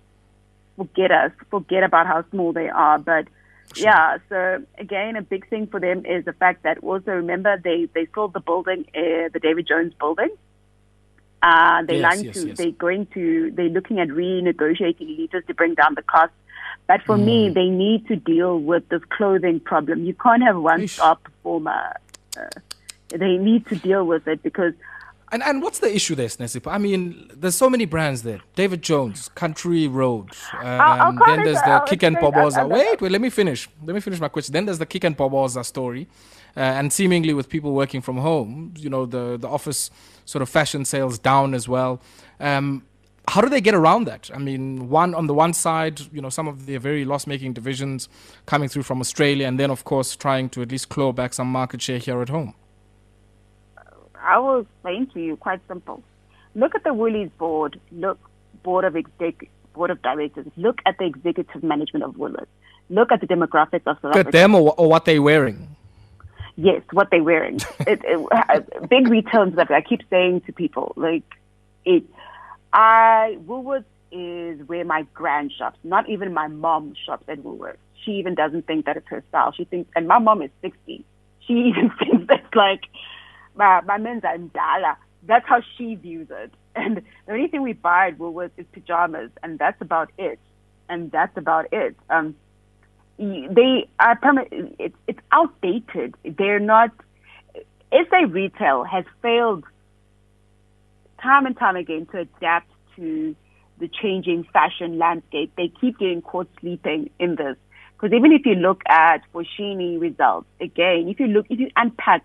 forget 0.78 1.12
us, 1.12 1.32
forget 1.50 1.84
about 1.84 2.08
how 2.08 2.24
small 2.32 2.54
they 2.54 2.70
are, 2.70 3.00
but 3.00 3.28
Sure. 3.74 3.86
Yeah. 3.86 4.18
So 4.30 4.64
again, 4.78 5.16
a 5.16 5.24
big 5.24 5.50
thing 5.50 5.66
for 5.66 5.80
them 5.80 6.06
is 6.06 6.24
the 6.24 6.34
fact 6.34 6.64
that 6.64 6.78
also 6.84 7.12
remember 7.12 7.60
they 7.62 7.90
they 7.96 8.08
sold 8.14 8.34
the 8.34 8.40
building, 8.40 8.86
uh, 8.96 9.30
the 9.34 9.40
David 9.42 9.68
Jones 9.68 9.92
building. 10.00 10.30
Uh, 11.42 11.84
they're 11.84 11.98
yes, 11.98 12.24
yes, 12.24 12.36
to, 12.36 12.48
yes. 12.48 12.58
they're 12.58 12.72
going 12.72 13.06
to, 13.14 13.52
they're 13.52 13.70
looking 13.70 14.00
at 14.00 14.08
renegotiating 14.08 15.08
leases 15.18 15.44
to 15.48 15.54
bring 15.54 15.76
down 15.76 15.94
the 15.94 16.02
cost. 16.02 16.32
But 16.88 17.02
for 17.04 17.18
mm. 17.18 17.26
me, 17.26 17.50
they 17.50 17.70
need 17.70 18.08
to 18.08 18.16
deal 18.16 18.60
with 18.60 18.88
this 18.90 19.02
clothing 19.10 19.60
problem. 19.60 20.06
You 20.06 20.14
can't 20.14 20.44
have 20.44 20.58
one 20.58 20.88
stop 20.88 21.24
performer. 21.24 21.98
Uh, 22.38 22.48
they 23.10 23.38
need 23.38 23.66
to 23.68 23.76
deal 23.76 24.06
with 24.06 24.28
it 24.28 24.44
because 24.44 24.74
and 25.32 25.42
and 25.44 25.62
what's 25.62 25.80
the 25.80 25.94
issue 25.94 26.16
there, 26.16 26.28
Snesipo? 26.28 26.72
I 26.72 26.78
mean, 26.78 27.30
there's 27.34 27.56
so 27.56 27.70
many 27.70 27.86
brands 27.86 28.22
there. 28.22 28.42
David 28.56 28.82
Jones, 28.82 29.30
Country 29.30 29.88
Road. 29.88 30.30
Um, 30.54 31.20
then 31.26 31.44
there's 31.44 31.62
the 31.62 31.84
Kick 31.88 32.04
and 32.04 32.16
Poboza. 32.18 32.68
Wait, 32.68 33.02
wait, 33.02 33.12
let 33.12 33.22
me 33.22 33.30
finish. 33.30 33.68
Let 33.84 33.96
me 33.96 34.02
finish 34.02 34.20
my 34.20 34.28
question. 34.28 34.54
Then 34.54 34.66
there's 34.66 34.78
the 34.78 34.86
Kick 34.86 35.04
and 35.04 35.18
Poboza 35.18 35.64
story. 35.64 36.08
Uh, 36.56 36.60
and 36.60 36.94
seemingly 36.94 37.34
with 37.34 37.50
people 37.50 37.74
working 37.74 38.02
from 38.02 38.18
home, 38.18 38.74
you 38.78 38.90
know, 38.90 39.06
the, 39.06 39.36
the 39.38 39.48
office 39.48 39.90
sort 40.24 40.42
of 40.42 40.48
fashion 40.48 40.86
sales 40.86 41.20
down 41.20 41.54
as 41.54 41.68
well. 41.68 42.02
Um, 42.40 42.84
how 43.28 43.42
do 43.42 43.50
they 43.50 43.62
get 43.62 43.74
around 43.74 44.06
that? 44.06 44.30
I 44.34 44.38
mean, 44.38 44.90
one 44.90 45.14
on 45.14 45.28
the 45.28 45.34
one 45.34 45.54
side, 45.54 46.02
you 46.14 46.22
know, 46.22 46.30
some 46.30 46.48
of 46.48 46.66
the 46.66 46.78
very 46.78 47.06
loss-making 47.06 47.54
divisions 47.54 48.10
coming 48.46 48.70
through 48.70 48.84
from 48.84 49.00
Australia, 49.02 49.48
and 49.48 49.60
then 49.60 49.72
of 49.72 49.84
course 49.84 50.16
trying 50.16 50.50
to 50.50 50.62
at 50.62 50.72
least 50.72 50.90
claw 50.90 51.12
back 51.12 51.34
some 51.34 51.48
market 51.48 51.82
share 51.82 51.98
here 51.98 52.22
at 52.22 52.30
home. 52.30 52.54
I 54.22 54.40
will 54.40 54.62
explain 54.62 55.08
to 55.14 55.20
you 55.20 55.38
quite 55.38 55.62
simple. 55.68 56.04
Look 56.56 56.74
at 56.74 56.84
the 56.84 56.94
Woolies 56.94 57.30
board. 57.38 57.80
Look, 57.92 58.20
board 58.64 58.86
of 58.86 58.96
exec, 58.96 59.48
board 59.74 59.92
of 59.92 60.02
directors. 60.02 60.48
Look 60.56 60.80
at 60.86 60.98
the 60.98 61.06
executive 61.06 61.64
management 61.64 62.06
of 62.06 62.18
Woolies. 62.18 62.48
Look 62.90 63.12
at 63.12 63.22
the 63.22 63.28
demographics 63.28 63.86
of 63.86 63.98
South 64.02 64.16
Africa. 64.16 64.32
them 64.32 64.56
or, 64.56 64.74
or 64.78 64.90
what 64.90 65.06
they're 65.06 65.22
wearing. 65.22 65.76
Yes, 66.56 66.82
what 66.92 67.10
they're 67.12 67.24
wearing. 67.24 67.56
it, 67.82 68.02
it, 68.04 68.28
uh, 68.32 68.86
big 68.88 69.08
retailers 69.08 69.56
that 69.56 69.70
I 69.72 69.82
keep 69.82 70.02
saying 70.10 70.42
to 70.42 70.54
people, 70.54 70.94
like 70.96 71.24
it. 71.84 72.04
I 72.76 73.38
Woolworths 73.48 73.86
is 74.12 74.68
where 74.68 74.84
my 74.84 75.08
grand 75.14 75.54
shops. 75.58 75.80
Not 75.84 76.10
even 76.10 76.34
my 76.34 76.48
mom 76.50 76.94
shops 77.06 77.24
at 77.30 77.40
Woolworths. 77.40 77.78
She 78.04 78.12
even 78.12 78.36
doesn't 78.36 78.68
think 78.68 78.86
that 78.86 78.98
it's 78.98 79.08
her 79.08 79.24
style. 79.30 79.54
She 79.54 79.64
thinks, 79.64 79.90
and 79.96 80.08
my 80.08 80.20
mom 80.20 80.42
is 80.42 80.52
sixty. 80.62 81.06
She 81.48 81.54
even 81.70 81.90
thinks 81.98 82.28
that's 82.28 82.54
like 82.54 82.82
bamenza 83.58 84.38
mdala. 84.38 84.98
That's 85.24 85.48
how 85.48 85.62
she 85.78 85.96
views 85.96 86.28
it. 86.30 86.52
And 86.76 87.02
the 87.26 87.34
only 87.34 87.48
thing 87.48 87.62
we 87.62 87.72
buy 87.72 88.10
at 88.10 88.18
Woolworths 88.18 88.52
is 88.58 88.66
pajamas, 88.74 89.32
and 89.42 89.58
that's 89.58 89.82
about 89.82 90.12
it. 90.18 90.38
And 90.90 91.10
that's 91.10 91.36
about 91.38 91.68
it. 91.72 91.96
Um, 92.10 92.36
they 93.18 93.88
are 94.00 94.20
it's 94.78 94.98
it's 95.08 95.20
outdated. 95.32 96.16
They're 96.26 96.60
not. 96.60 96.92
SA 97.94 98.26
Retail 98.30 98.84
has 98.84 99.06
failed 99.22 99.64
time 101.26 101.46
and 101.46 101.58
time 101.58 101.76
again 101.76 102.08
to 102.12 102.20
adapt 102.20 102.70
to 102.96 103.36
the 103.80 103.90
changing 104.02 104.46
fashion 104.54 104.98
landscape. 104.98 105.52
They 105.58 105.72
keep 105.82 105.98
getting 106.00 106.22
caught 106.22 106.48
sleeping 106.62 107.10
in 107.20 107.36
this. 107.36 107.58
Because 107.94 108.16
even 108.16 108.32
if 108.32 108.46
you 108.46 108.56
look 108.56 108.82
at 108.88 109.22
Foschini 109.34 110.00
results, 110.00 110.48
again, 110.62 111.08
if 111.08 111.20
you 111.20 111.28
look, 111.28 111.48
if 111.50 111.60
you 111.60 111.70
unpack 111.76 112.24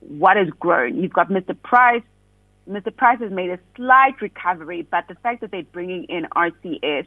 what 0.00 0.36
has 0.36 0.48
grown, 0.60 0.96
you've 0.96 1.12
got 1.12 1.28
Mr. 1.28 1.56
Price. 1.62 2.02
Mr. 2.68 2.94
Price 2.94 3.20
has 3.20 3.30
made 3.30 3.50
a 3.50 3.58
slight 3.76 4.20
recovery, 4.20 4.86
but 4.90 5.06
the 5.08 5.14
fact 5.16 5.40
that 5.40 5.50
they're 5.50 5.62
bringing 5.62 6.04
in 6.04 6.26
RCS 6.34 7.06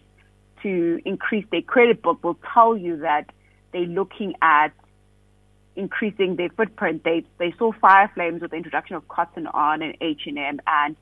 to 0.63 0.99
increase 1.05 1.45
their 1.51 1.61
credit 1.61 2.01
book 2.01 2.23
will 2.23 2.37
tell 2.53 2.77
you 2.77 2.97
that 2.97 3.29
they're 3.71 3.81
looking 3.81 4.33
at 4.41 4.69
increasing 5.75 6.35
their 6.35 6.49
footprint. 6.49 7.03
They 7.03 7.23
they 7.37 7.53
saw 7.57 7.71
fire 7.73 8.09
flames 8.13 8.41
with 8.41 8.51
the 8.51 8.57
introduction 8.57 8.95
of 8.95 9.07
Cotton 9.07 9.47
On 9.47 9.81
and 9.81 9.95
H 10.01 10.21
and 10.25 10.37
M 10.37 10.59
and 10.65 10.95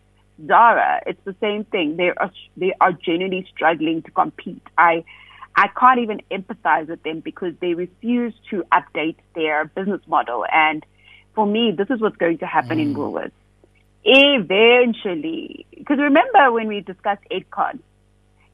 Zara. 0.45 1.01
It's 1.05 1.23
the 1.23 1.35
same 1.39 1.63
thing. 1.65 1.97
They 1.97 2.09
are 2.09 2.31
they 2.57 2.73
are 2.81 2.91
genuinely 2.91 3.47
struggling 3.53 4.01
to 4.03 4.11
compete. 4.11 4.63
I 4.77 5.03
I 5.55 5.67
can't 5.79 5.99
even 5.99 6.21
empathize 6.31 6.87
with 6.87 7.03
them 7.03 7.21
because 7.21 7.53
they 7.61 7.73
refuse 7.73 8.33
to 8.49 8.63
update 8.73 9.17
their 9.35 9.65
business 9.65 10.01
model. 10.07 10.45
And 10.51 10.85
for 11.33 11.45
me, 11.45 11.71
this 11.71 11.89
is 11.89 12.01
what's 12.01 12.17
going 12.17 12.39
to 12.39 12.45
happen 12.45 12.77
mm. 12.77 12.81
in 12.81 12.95
Woolworths. 12.95 13.31
Eventually, 14.03 15.65
because 15.75 15.97
remember 15.97 16.51
when 16.51 16.67
we 16.67 16.81
discussed 16.81 17.23
Edcon, 17.31 17.79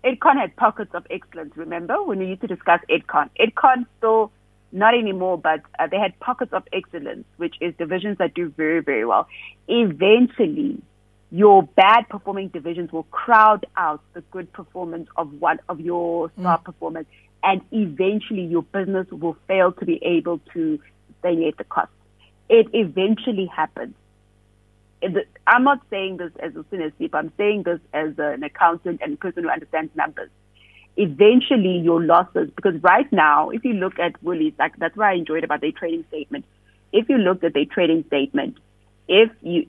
Edcon 0.04 0.40
had 0.40 0.56
pockets 0.56 0.92
of 0.94 1.06
excellence. 1.10 1.52
Remember 1.58 2.02
when 2.04 2.20
we 2.20 2.28
used 2.28 2.42
to 2.42 2.48
discuss 2.48 2.80
Edcon? 2.90 3.30
Edcon 3.40 3.86
still 3.98 4.32
not 4.72 4.94
anymore, 4.94 5.38
but 5.38 5.62
uh, 5.78 5.88
they 5.88 5.98
had 5.98 6.18
pockets 6.20 6.54
of 6.54 6.64
excellence, 6.72 7.26
which 7.38 7.56
is 7.60 7.74
divisions 7.78 8.18
that 8.20 8.34
do 8.34 8.50
very, 8.50 8.80
very 8.80 9.06
well. 9.06 9.28
Eventually, 9.68 10.82
your 11.32 11.64
bad 11.64 12.10
performing 12.10 12.50
divisions 12.50 12.92
will 12.92 13.04
crowd 13.04 13.66
out 13.78 14.02
the 14.14 14.22
good 14.32 14.52
performance 14.52 15.08
of 15.16 15.32
one 15.40 15.60
of 15.70 15.80
your 15.80 16.30
star 16.38 16.60
mm. 16.60 16.64
performers, 16.64 17.06
and 17.42 17.62
eventually 17.72 18.44
your 18.44 18.64
business 18.64 19.08
will 19.12 19.38
fail 19.48 19.72
to 19.72 19.86
be 19.86 19.98
able 20.04 20.40
to 20.54 20.80
sustain 21.08 21.52
the 21.58 21.64
cost. 21.64 21.90
It 22.50 22.68
eventually 22.74 23.46
happens. 23.46 23.96
I'm 25.48 25.64
not 25.64 25.82
saying 25.90 26.18
this 26.18 26.32
as 26.40 26.56
a 26.56 26.64
synesthete, 26.66 27.10
I'm 27.14 27.32
saying 27.38 27.64
this 27.64 27.80
as 27.94 28.14
an 28.20 28.44
accountant 28.44 29.02
and 29.02 29.20
person 29.20 29.44
who 29.44 29.50
understands 29.50 29.96
numbers. 29.96 30.30
Eventually, 30.98 31.80
your 31.80 32.04
losses, 32.04 32.50
because 32.56 32.76
right 32.84 33.12
now, 33.14 33.50
if 33.50 33.64
you 33.64 33.74
look 33.74 33.98
at 33.98 34.22
Woolies, 34.22 34.54
like 34.60 34.76
that's 34.78 34.96
what 34.98 35.08
I 35.08 35.14
enjoyed 35.14 35.46
about 35.46 35.62
their 35.62 35.72
trading 35.72 36.04
statement. 36.10 36.46
If 36.92 37.08
you 37.08 37.18
looked 37.18 37.46
at 37.46 37.54
their 37.54 37.66
trading 37.66 38.04
statement, 38.08 38.58
if 39.12 39.30
you 39.42 39.66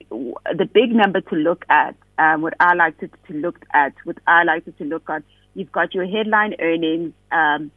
the 0.55 0.65
big 0.65 0.95
number 0.95 1.19
to 1.19 1.35
look 1.35 1.65
at, 1.69 1.95
um, 2.17 2.41
what 2.41 2.53
I 2.61 2.75
like 2.75 2.97
to, 2.99 3.09
to 3.27 3.33
look 3.33 3.65
at, 3.73 3.93
what 4.05 4.17
I 4.25 4.45
like 4.45 4.63
to, 4.77 4.83
look 4.85 5.09
at, 5.09 5.21
you've 5.53 5.71
got 5.71 5.93
your 5.93 6.07
headline 6.07 6.55
earnings 6.61 7.11
um, 7.29 7.69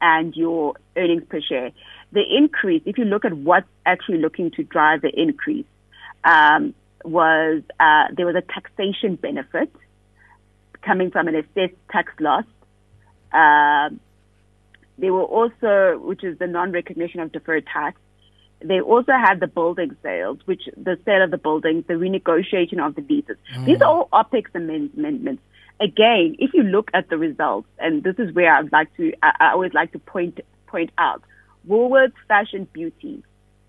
and 0.00 0.36
your 0.36 0.74
earnings 0.96 1.24
per 1.28 1.40
share. 1.40 1.72
The 2.12 2.22
increase, 2.22 2.82
if 2.86 2.98
you 2.98 3.04
look 3.04 3.24
at 3.24 3.32
what's 3.32 3.66
actually 3.84 4.18
looking 4.18 4.52
to 4.52 4.62
drive 4.62 5.02
the 5.02 5.10
increase, 5.10 5.66
um, 6.22 6.72
was 7.04 7.62
uh, 7.80 8.04
there 8.16 8.26
was 8.26 8.36
a 8.36 8.42
taxation 8.42 9.16
benefit 9.16 9.72
coming 10.82 11.10
from 11.10 11.26
an 11.26 11.34
assessed 11.34 11.74
tax 11.90 12.12
loss. 12.20 12.44
Uh, 13.32 13.90
there 14.98 15.12
were 15.12 15.24
also, 15.24 15.98
which 15.98 16.22
is 16.22 16.38
the 16.38 16.46
non-recognition 16.46 17.18
of 17.18 17.32
deferred 17.32 17.66
tax. 17.66 18.00
They 18.60 18.80
also 18.80 19.12
had 19.12 19.40
the 19.40 19.46
building 19.46 19.96
sales, 20.02 20.38
which 20.44 20.62
the 20.76 20.98
sale 21.04 21.22
of 21.22 21.30
the 21.30 21.38
buildings, 21.38 21.84
the 21.86 21.94
renegotiation 21.94 22.84
of 22.84 22.94
the 22.96 23.02
leases. 23.02 23.36
Mm. 23.56 23.66
These 23.66 23.80
are 23.80 23.88
all 23.88 24.08
OPEX 24.12 24.46
amendments. 24.54 25.42
Again, 25.80 26.34
if 26.40 26.52
you 26.54 26.64
look 26.64 26.90
at 26.92 27.08
the 27.08 27.16
results, 27.16 27.68
and 27.78 28.02
this 28.02 28.16
is 28.18 28.34
where 28.34 28.52
I'd 28.52 28.72
like 28.72 28.94
to, 28.96 29.12
I, 29.22 29.32
I 29.38 29.52
always 29.52 29.72
like 29.74 29.92
to 29.92 30.00
point 30.00 30.40
point 30.66 30.90
out, 30.98 31.22
Woolworths 31.68 32.12
Fashion 32.26 32.66
Beauty 32.72 33.22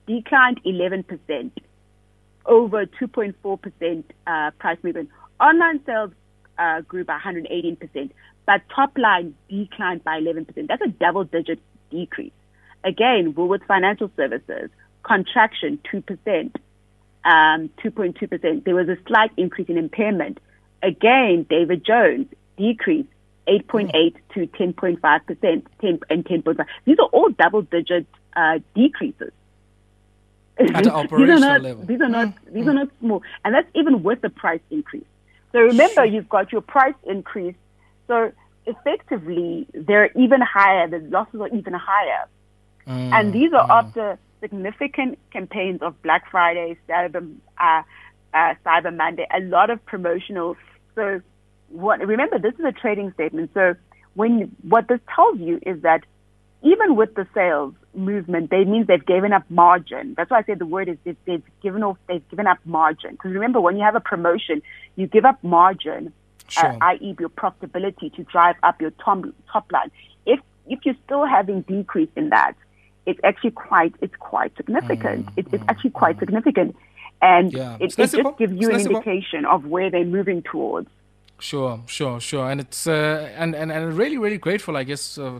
declined 0.07 0.59
11% 0.65 1.51
over 2.45 2.85
2.4% 2.85 4.03
uh, 4.25 4.51
price 4.59 4.77
movement. 4.83 5.09
Online 5.39 5.79
sales 5.85 6.11
uh, 6.57 6.81
grew 6.81 7.05
by 7.05 7.17
118%, 7.19 8.11
but 8.45 8.61
top 8.75 8.97
line 8.97 9.35
declined 9.49 10.03
by 10.03 10.19
11%. 10.19 10.67
That's 10.67 10.81
a 10.81 10.89
double 10.89 11.23
digit 11.23 11.59
decrease. 11.91 12.31
Again, 12.83 13.33
Woolworths 13.33 13.65
Financial 13.65 14.09
Services, 14.15 14.69
contraction 15.03 15.79
2%, 15.91 16.55
um, 17.25 17.69
2.2%. 17.83 18.63
There 18.63 18.75
was 18.75 18.89
a 18.89 18.97
slight 19.07 19.31
increase 19.37 19.67
in 19.69 19.77
impairment. 19.77 20.39
Again, 20.81 21.45
David 21.49 21.85
Jones 21.85 22.27
decreased 22.57 23.09
8.8 23.47 24.15
to 24.33 24.47
10.5%, 24.47 25.65
10 25.81 25.99
and 26.09 26.25
10.5. 26.25 26.65
These 26.85 26.99
are 26.99 27.07
all 27.07 27.29
double 27.29 27.63
digit 27.63 28.05
uh, 28.35 28.59
decreases. 28.75 29.31
At 30.59 30.69
an 30.85 30.89
operational 30.89 31.35
these 31.35 31.43
are 31.43 31.49
not, 31.49 31.61
level. 31.61 31.85
These 31.85 32.01
are 32.01 32.09
not, 32.09 32.27
mm. 32.27 32.53
these 32.53 32.65
mm. 32.65 32.69
are 32.69 32.73
not 32.73 32.89
small. 32.99 33.23
And 33.43 33.55
that's 33.55 33.69
even 33.75 34.03
with 34.03 34.21
the 34.21 34.29
price 34.29 34.61
increase. 34.69 35.05
So 35.51 35.59
remember, 35.59 36.05
you've 36.05 36.29
got 36.29 36.51
your 36.51 36.61
price 36.61 36.93
increase. 37.05 37.55
So 38.07 38.31
effectively, 38.65 39.65
they're 39.73 40.11
even 40.15 40.41
higher. 40.41 40.87
The 40.87 40.99
losses 40.99 41.41
are 41.41 41.47
even 41.47 41.73
higher. 41.73 42.27
Mm, 42.89 43.13
and 43.13 43.33
these 43.33 43.53
are 43.53 43.67
mm. 43.67 43.69
after 43.69 44.19
significant 44.41 45.19
campaigns 45.31 45.81
of 45.81 46.01
Black 46.01 46.29
Friday, 46.29 46.77
Cyber, 46.87 47.35
uh, 47.59 47.83
uh, 48.33 48.53
Cyber 48.65 48.95
Monday, 48.95 49.27
a 49.33 49.41
lot 49.41 49.69
of 49.69 49.85
promotional. 49.85 50.57
So 50.95 51.21
what, 51.69 51.99
remember, 51.99 52.39
this 52.39 52.53
is 52.55 52.65
a 52.65 52.71
trading 52.71 53.11
statement. 53.13 53.51
So 53.53 53.75
when 54.15 54.55
what 54.67 54.87
this 54.87 54.99
tells 55.13 55.39
you 55.39 55.59
is 55.65 55.81
that 55.83 56.03
even 56.61 56.95
with 56.95 57.15
the 57.15 57.27
sales 57.33 57.73
movement, 57.93 58.49
they 58.49 58.65
means 58.65 58.87
they've 58.87 59.05
given 59.05 59.33
up 59.33 59.43
margin. 59.49 60.13
That's 60.17 60.31
why 60.31 60.39
I 60.39 60.43
said 60.43 60.59
the 60.59 60.65
word 60.65 60.89
is 60.89 60.97
they've, 61.03 61.15
they've 61.25 61.43
given 61.61 61.83
off, 61.83 61.97
they've 62.07 62.27
given 62.29 62.47
up 62.47 62.57
margin. 62.65 63.11
Because 63.11 63.31
remember, 63.31 63.61
when 63.61 63.77
you 63.77 63.83
have 63.83 63.95
a 63.95 64.01
promotion, 64.01 64.61
you 64.95 65.07
give 65.07 65.25
up 65.25 65.41
margin, 65.43 66.11
uh, 66.47 66.49
sure. 66.49 66.69
uh, 66.71 66.77
i.e., 66.81 67.15
your 67.19 67.29
profitability 67.29 68.13
to 68.15 68.23
drive 68.23 68.55
up 68.63 68.81
your 68.81 68.91
top, 68.91 69.23
top 69.51 69.71
line. 69.71 69.91
If 70.25 70.39
if 70.67 70.79
you're 70.83 70.97
still 71.05 71.25
having 71.25 71.61
decrease 71.61 72.09
in 72.15 72.29
that, 72.29 72.53
it's 73.09 73.19
actually 73.23 73.51
quite 73.51 73.93
it's 74.01 74.15
quite 74.17 74.55
significant. 74.55 75.25
Mm, 75.25 75.37
it, 75.37 75.47
it's 75.51 75.63
mm, 75.63 75.69
actually 75.69 75.89
quite 75.91 76.17
mm. 76.17 76.19
significant, 76.19 76.75
and 77.21 77.53
yeah. 77.53 77.75
it, 77.79 77.93
it 77.93 77.95
just 77.95 78.37
gives 78.37 78.53
you 78.53 78.69
an 78.71 78.79
indication 78.79 79.45
of 79.45 79.65
where 79.65 79.89
they're 79.89 80.05
moving 80.05 80.41
towards. 80.43 80.89
Sure, 81.39 81.81
sure, 81.87 82.19
sure, 82.19 82.49
and 82.49 82.59
it's 82.61 82.85
uh, 82.87 83.31
and, 83.35 83.55
and 83.55 83.71
and 83.71 83.97
really 83.97 84.17
really 84.17 84.37
grateful, 84.37 84.77
I 84.77 84.83
guess. 84.83 85.17
Uh, 85.17 85.39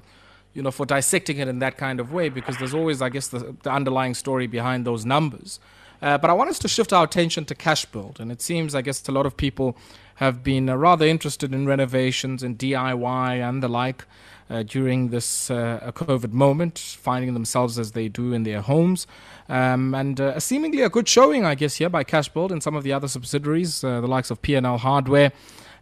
you 0.56 0.64
know, 0.64 0.72
for 0.72 0.84
dissecting 0.84 1.38
it 1.38 1.48
in 1.48 1.60
that 1.60 1.78
kind 1.78 2.00
of 2.00 2.12
way, 2.12 2.28
because 2.28 2.58
there's 2.58 2.74
always, 2.74 3.04
I 3.04 3.10
guess, 3.10 3.28
the, 3.28 3.56
the 3.62 3.72
underlying 3.72 4.16
story 4.16 4.48
behind 4.48 4.84
those 4.84 5.06
numbers. 5.06 5.60
Uh, 6.02 6.18
but 6.18 6.32
I 6.32 6.34
want 6.34 6.50
us 6.50 6.58
to 6.60 6.68
shift 6.68 6.92
our 6.92 7.04
attention 7.04 7.46
to 7.46 7.56
Cashbuild, 7.56 8.20
and 8.20 8.32
it 8.32 8.42
seems, 8.42 8.74
I 8.74 8.82
guess, 8.82 9.08
a 9.08 9.12
lot 9.12 9.28
of 9.28 9.38
people 9.38 9.78
have 10.16 10.44
been 10.44 10.68
uh, 10.68 10.76
rather 10.76 11.06
interested 11.06 11.54
in 11.54 11.68
renovations 11.68 12.42
and 12.42 12.58
DIY 12.58 13.48
and 13.48 13.62
the 13.62 13.68
like 13.68 14.06
uh, 14.50 14.64
during 14.64 15.10
this 15.10 15.52
uh, 15.52 15.92
COVID 15.94 16.32
moment, 16.32 16.80
finding 16.80 17.34
themselves 17.34 17.78
as 17.78 17.92
they 17.92 18.08
do 18.08 18.34
in 18.34 18.44
their 18.44 18.62
homes. 18.62 19.06
Um, 19.48 19.94
and 19.94 20.20
uh, 20.20 20.40
seemingly 20.40 20.82
a 20.82 20.90
good 20.90 21.08
showing, 21.08 21.46
I 21.46 21.56
guess, 21.56 21.76
here 21.76 21.90
by 21.90 22.04
Cashbuild 22.04 22.52
and 22.52 22.62
some 22.62 22.76
of 22.76 22.84
the 22.84 22.92
other 22.92 23.08
subsidiaries, 23.08 23.84
uh, 23.84 24.02
the 24.02 24.08
likes 24.08 24.32
of 24.32 24.42
P&L 24.42 24.78
Hardware, 24.78 25.32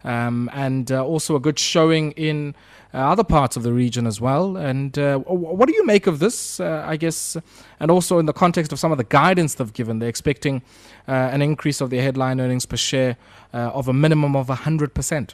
um, 0.03 0.50
and 0.53 0.91
uh, 0.91 1.03
also 1.03 1.36
a 1.36 1.39
good 1.39 1.57
showing 1.57 2.12
in 2.13 2.55
other 2.93 3.24
parts 3.24 3.55
of 3.55 3.63
the 3.63 3.74
region 3.74 4.07
as 4.07 4.19
well. 4.19 4.57
And 4.57 4.95
what 4.95 5.67
do 5.67 5.75
you 5.75 5.86
make 5.86 6.07
of 6.07 6.19
this, 6.19 6.59
I 6.59 6.97
guess, 6.97 7.38
and 7.79 7.91
also 7.91 8.17
in 8.17 8.25
the 8.25 8.33
context 8.33 8.71
of 8.71 8.79
some 8.79 8.91
of 8.91 8.97
the 8.97 9.03
guidance 9.03 9.55
they've 9.55 9.71
given? 9.71 10.00
They're 10.00 10.09
expecting 10.09 10.63
an 11.05 11.41
increase 11.41 11.79
of 11.79 11.89
their 11.89 12.01
headline 12.01 12.41
earnings 12.41 12.65
per 12.65 12.77
share 12.77 13.17
of 13.53 13.88
a 13.88 13.93
minimum 13.93 14.36
of 14.36 14.47
100%. 14.47 15.33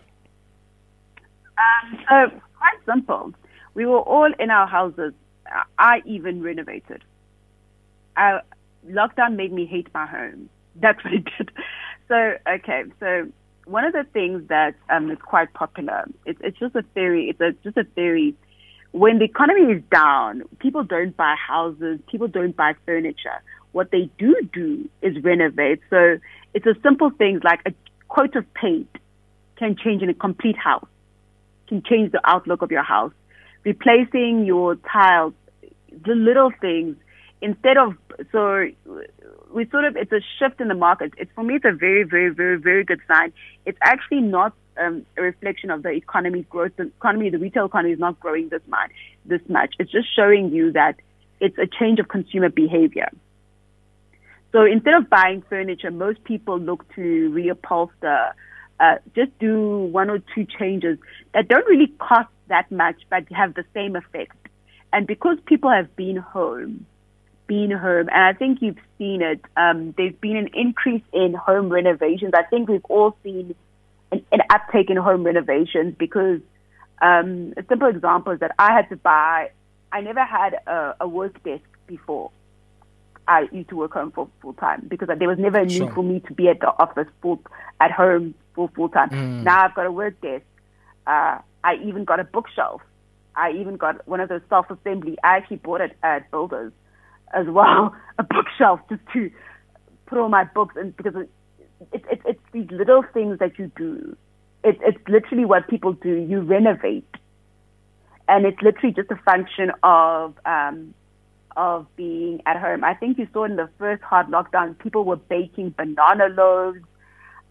Um, 1.58 2.00
so 2.10 2.42
simple. 2.86 3.34
We 3.74 3.86
were 3.86 4.00
all 4.00 4.32
in 4.40 4.50
our 4.50 4.68
houses. 4.68 5.14
I 5.78 6.02
even 6.06 6.42
renovated. 6.42 7.04
Uh, 8.16 8.40
lockdown 8.90 9.36
made 9.36 9.52
me 9.52 9.66
hate 9.66 9.88
my 9.94 10.06
home. 10.06 10.50
That's 10.76 11.04
what 11.04 11.14
it 11.14 11.26
did. 11.38 11.52
So, 12.08 12.34
okay, 12.48 12.84
so 13.00 13.28
one 13.66 13.86
of 13.86 13.94
the 13.94 14.04
things 14.12 14.48
that 14.50 14.76
um, 14.90 15.10
is 15.12 15.18
quite 15.20 15.54
popular, 15.54 16.06
it's, 16.26 16.40
it's 16.44 16.60
just 16.60 16.76
a 16.76 16.84
theory, 16.94 17.30
it's 17.30 17.42
a, 17.42 17.54
just 17.64 17.78
a 17.78 17.84
theory. 17.96 18.36
When 18.92 19.20
the 19.20 19.26
economy 19.26 19.74
is 19.74 19.84
down, 19.92 20.44
people 20.60 20.84
don't 20.84 21.16
buy 21.16 21.36
houses, 21.36 22.00
people 22.12 22.28
don't 22.28 22.56
buy 22.56 22.74
furniture. 22.86 23.42
What 23.72 23.90
they 23.92 24.10
do 24.20 24.36
do 24.52 24.88
is 25.02 25.24
renovate. 25.24 25.80
So 25.90 26.18
it's 26.54 26.66
a 26.66 26.76
simple 26.84 27.10
thing 27.10 27.40
like 27.44 27.62
a 27.66 27.74
coat 28.10 28.36
of 28.36 28.52
paint 28.54 28.90
can 29.56 29.76
change 29.76 30.04
in 30.04 30.10
a 30.10 30.14
complete 30.14 30.58
house 30.58 30.88
can 31.68 31.84
change 31.84 32.12
the 32.12 32.22
outlook 32.24 32.62
of 32.62 32.72
your 32.72 32.84
house. 32.84 33.14
Replacing 33.64 34.46
your 34.46 34.76
tiles, 34.76 35.34
the 36.06 36.14
little 36.14 36.52
things, 36.60 36.98
instead 37.42 37.78
of, 37.78 37.96
so 38.32 38.68
we 39.54 39.68
sort 39.70 39.86
of, 39.86 39.96
it's 39.96 40.12
a 40.12 40.22
shift 40.40 40.60
in 40.60 40.68
the 40.68 40.76
market. 40.76 41.14
It's, 41.18 41.32
for 41.36 41.44
me, 41.44 41.56
it's 41.56 41.66
a 41.66 41.72
very, 41.72 42.04
very, 42.04 42.30
very, 42.30 42.58
very 42.58 42.84
good 42.84 43.00
sign. 43.08 43.32
It's 43.66 43.78
actually 43.82 44.22
not 44.22 44.54
um, 44.78 45.06
a 45.18 45.22
reflection 45.22 45.70
of 45.70 45.84
the 45.84 45.90
economy 45.90 46.46
growth. 46.50 46.72
The 46.76 46.84
economy, 46.84 47.30
the 47.30 47.38
retail 47.38 47.66
economy 47.66 47.94
is 47.94 48.00
not 48.00 48.20
growing 48.20 48.50
this 48.50 48.62
much. 48.68 48.92
this 49.26 49.42
much. 49.48 49.76
It's 49.80 49.92
just 49.92 50.08
showing 50.16 50.52
you 50.52 50.72
that 50.74 50.96
it's 51.40 51.58
a 51.58 51.68
change 51.68 52.00
of 52.00 52.08
consumer 52.08 52.50
behavior. 52.50 53.10
So 54.52 54.66
instead 54.66 54.94
of 54.94 55.10
buying 55.10 55.44
furniture, 55.50 55.92
most 55.92 56.24
people 56.24 56.60
look 56.60 56.86
to 56.96 57.32
reupholster, 57.32 58.34
uh, 58.84 58.98
just 59.16 59.38
do 59.40 59.80
one 60.00 60.10
or 60.10 60.20
two 60.36 60.46
changes 60.60 60.98
that 61.34 61.48
don't 61.48 61.66
really 61.68 61.92
cost 62.00 62.30
that 62.50 62.70
much, 62.72 62.96
but 63.10 63.24
have 63.32 63.54
the 63.54 63.64
same 63.74 63.96
effect. 63.96 64.36
And 64.92 65.08
because 65.08 65.38
people 65.46 65.70
have 65.70 65.96
been 65.96 66.18
home, 66.18 66.86
been 67.48 67.72
home, 67.72 68.10
and 68.12 68.24
I 68.24 68.34
think 68.34 68.62
you've 68.62 68.84
seen 68.98 69.22
it, 69.22 69.40
um, 69.56 69.94
there's 69.98 70.16
been 70.16 70.36
an 70.36 70.50
increase 70.54 71.04
in 71.14 71.34
home 71.34 71.70
renovations. 71.70 72.34
I 72.36 72.44
think 72.44 72.68
we've 72.68 72.86
all 72.86 73.16
seen 73.24 73.56
an, 74.12 74.26
an 74.32 74.42
uptake 74.50 74.90
in 74.90 74.98
home 74.98 75.24
renovations 75.24 75.96
because 75.98 76.42
um, 77.02 77.54
a 77.56 77.64
simple 77.70 77.88
example 77.88 78.34
is 78.34 78.42
that 78.42 78.54
I 78.60 78.74
had 78.74 78.90
to 78.90 78.98
buy, 78.98 79.52
I 79.94 80.02
never 80.02 80.24
had 80.26 80.56
a, 80.68 80.96
a 81.02 81.08
work 81.08 81.42
desk 81.44 81.64
before. 81.88 82.32
I 83.26 83.48
used 83.54 83.70
to 83.70 83.78
work 83.78 83.94
home 83.94 84.12
for 84.12 84.28
full 84.42 84.54
time 84.54 84.86
because 84.90 85.08
there 85.18 85.30
was 85.30 85.40
never 85.40 85.60
a 85.60 85.66
need 85.66 85.78
sure. 85.78 85.94
for 85.94 86.04
me 86.04 86.20
to 86.28 86.34
be 86.34 86.50
at 86.50 86.60
the 86.60 86.68
office 86.68 87.08
full 87.22 87.40
at 87.80 87.92
home 87.92 88.36
for 88.54 88.70
full 88.76 88.90
time. 88.90 89.10
Mm. 89.10 89.44
Now 89.44 89.66
I've 89.66 89.76
got 89.76 89.86
a 89.86 89.92
work 89.92 90.20
desk. 90.22 90.46
Uh, 91.06 91.40
I 91.64 91.76
even 91.86 92.06
got 92.06 92.20
a 92.20 92.24
bookshelf. 92.24 92.82
I 93.36 93.52
even 93.52 93.78
got 93.78 94.08
one 94.08 94.20
of 94.20 94.30
those 94.30 94.42
self 94.50 94.70
assembly. 94.70 95.18
I 95.24 95.38
actually 95.38 95.58
bought 95.58 95.82
it 95.82 95.98
at 96.04 96.30
Builders 96.32 96.72
as 97.34 97.48
well, 97.48 97.96
a 98.20 98.24
bookshelf 98.24 98.80
just 98.90 99.02
to 99.14 99.32
put 100.06 100.18
all 100.18 100.30
my 100.30 100.44
books 100.44 100.76
in 100.80 100.92
because 100.92 101.16
it's 101.16 101.32
it, 101.92 102.04
it, 102.12 102.22
it's 102.26 102.40
these 102.52 102.70
little 102.72 103.04
things 103.14 103.40
that 103.40 103.58
you 103.58 103.72
do. 103.76 104.16
It, 104.64 104.80
it's 104.82 104.98
literally 105.08 105.46
what 105.46 105.68
people 105.68 105.94
do. 105.94 106.14
You 106.14 106.42
renovate, 106.42 107.08
and 108.28 108.46
it's 108.46 108.62
literally 108.62 108.94
just 108.94 109.12
a 109.12 109.18
function 109.18 109.72
of 109.82 110.36
um, 110.46 110.94
of 111.58 111.88
being 111.96 112.42
at 112.46 112.60
home. 112.60 112.84
I 112.84 112.94
think 112.94 113.18
you 113.18 113.28
saw 113.34 113.44
in 113.44 113.56
the 113.56 113.70
first 113.78 114.04
hard 114.04 114.28
lockdown, 114.28 114.78
people 114.78 115.04
were 115.04 115.18
baking 115.18 115.74
banana 115.78 116.28
loaves. 116.30 116.80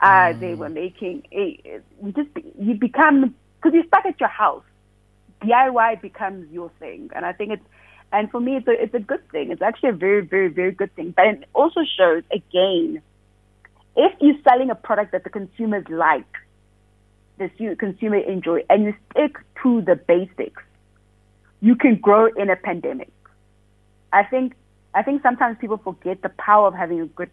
Uh, 0.03 0.33
mm. 0.33 0.41
They 0.41 0.55
were 0.55 0.69
making 0.69 1.23
a, 1.33 1.81
you 2.05 2.13
just 2.13 2.29
you 2.59 2.75
become 2.75 3.35
because 3.57 3.73
you're 3.73 3.87
stuck 3.87 4.05
at 4.05 4.19
your 4.19 4.29
house. 4.29 4.65
DIY 5.43 6.03
becomes 6.03 6.51
your 6.53 6.71
thing, 6.81 7.11
and 7.15 7.25
I 7.25 7.33
think 7.33 7.53
it's 7.53 7.65
and 8.13 8.31
for 8.31 8.41
me 8.41 8.57
it's 8.57 8.67
a 8.67 8.83
it's 8.83 8.95
a 8.95 9.01
good 9.01 9.27
thing. 9.31 9.53
It's 9.53 9.63
actually 9.63 9.91
a 9.91 9.95
very 9.95 10.21
very 10.27 10.49
very 10.49 10.73
good 10.73 10.95
thing. 10.97 11.13
But 11.17 11.27
it 11.27 11.49
also 11.55 11.83
shows 11.97 12.25
again, 12.33 13.01
if 13.97 14.13
you're 14.21 14.37
selling 14.43 14.71
a 14.71 14.75
product 14.75 15.13
that 15.13 15.23
the 15.23 15.31
consumers 15.31 15.85
like, 15.89 16.27
the 17.39 17.49
consumer 17.79 18.17
enjoy, 18.17 18.65
and 18.69 18.85
you 18.85 18.95
stick 19.13 19.37
to 19.63 19.83
the 19.83 19.95
basics, 19.95 20.63
you 21.61 21.77
can 21.77 21.95
grow 21.97 22.27
in 22.27 22.51
a 22.51 22.57
pandemic. 22.57 23.13
I 24.13 24.25
think 24.25 24.55
I 24.95 25.03
think 25.03 25.23
sometimes 25.23 25.59
people 25.61 25.79
forget 25.79 26.23
the 26.23 26.29
power 26.29 26.67
of 26.67 26.75
having 26.75 27.01
a 27.01 27.07
good 27.07 27.31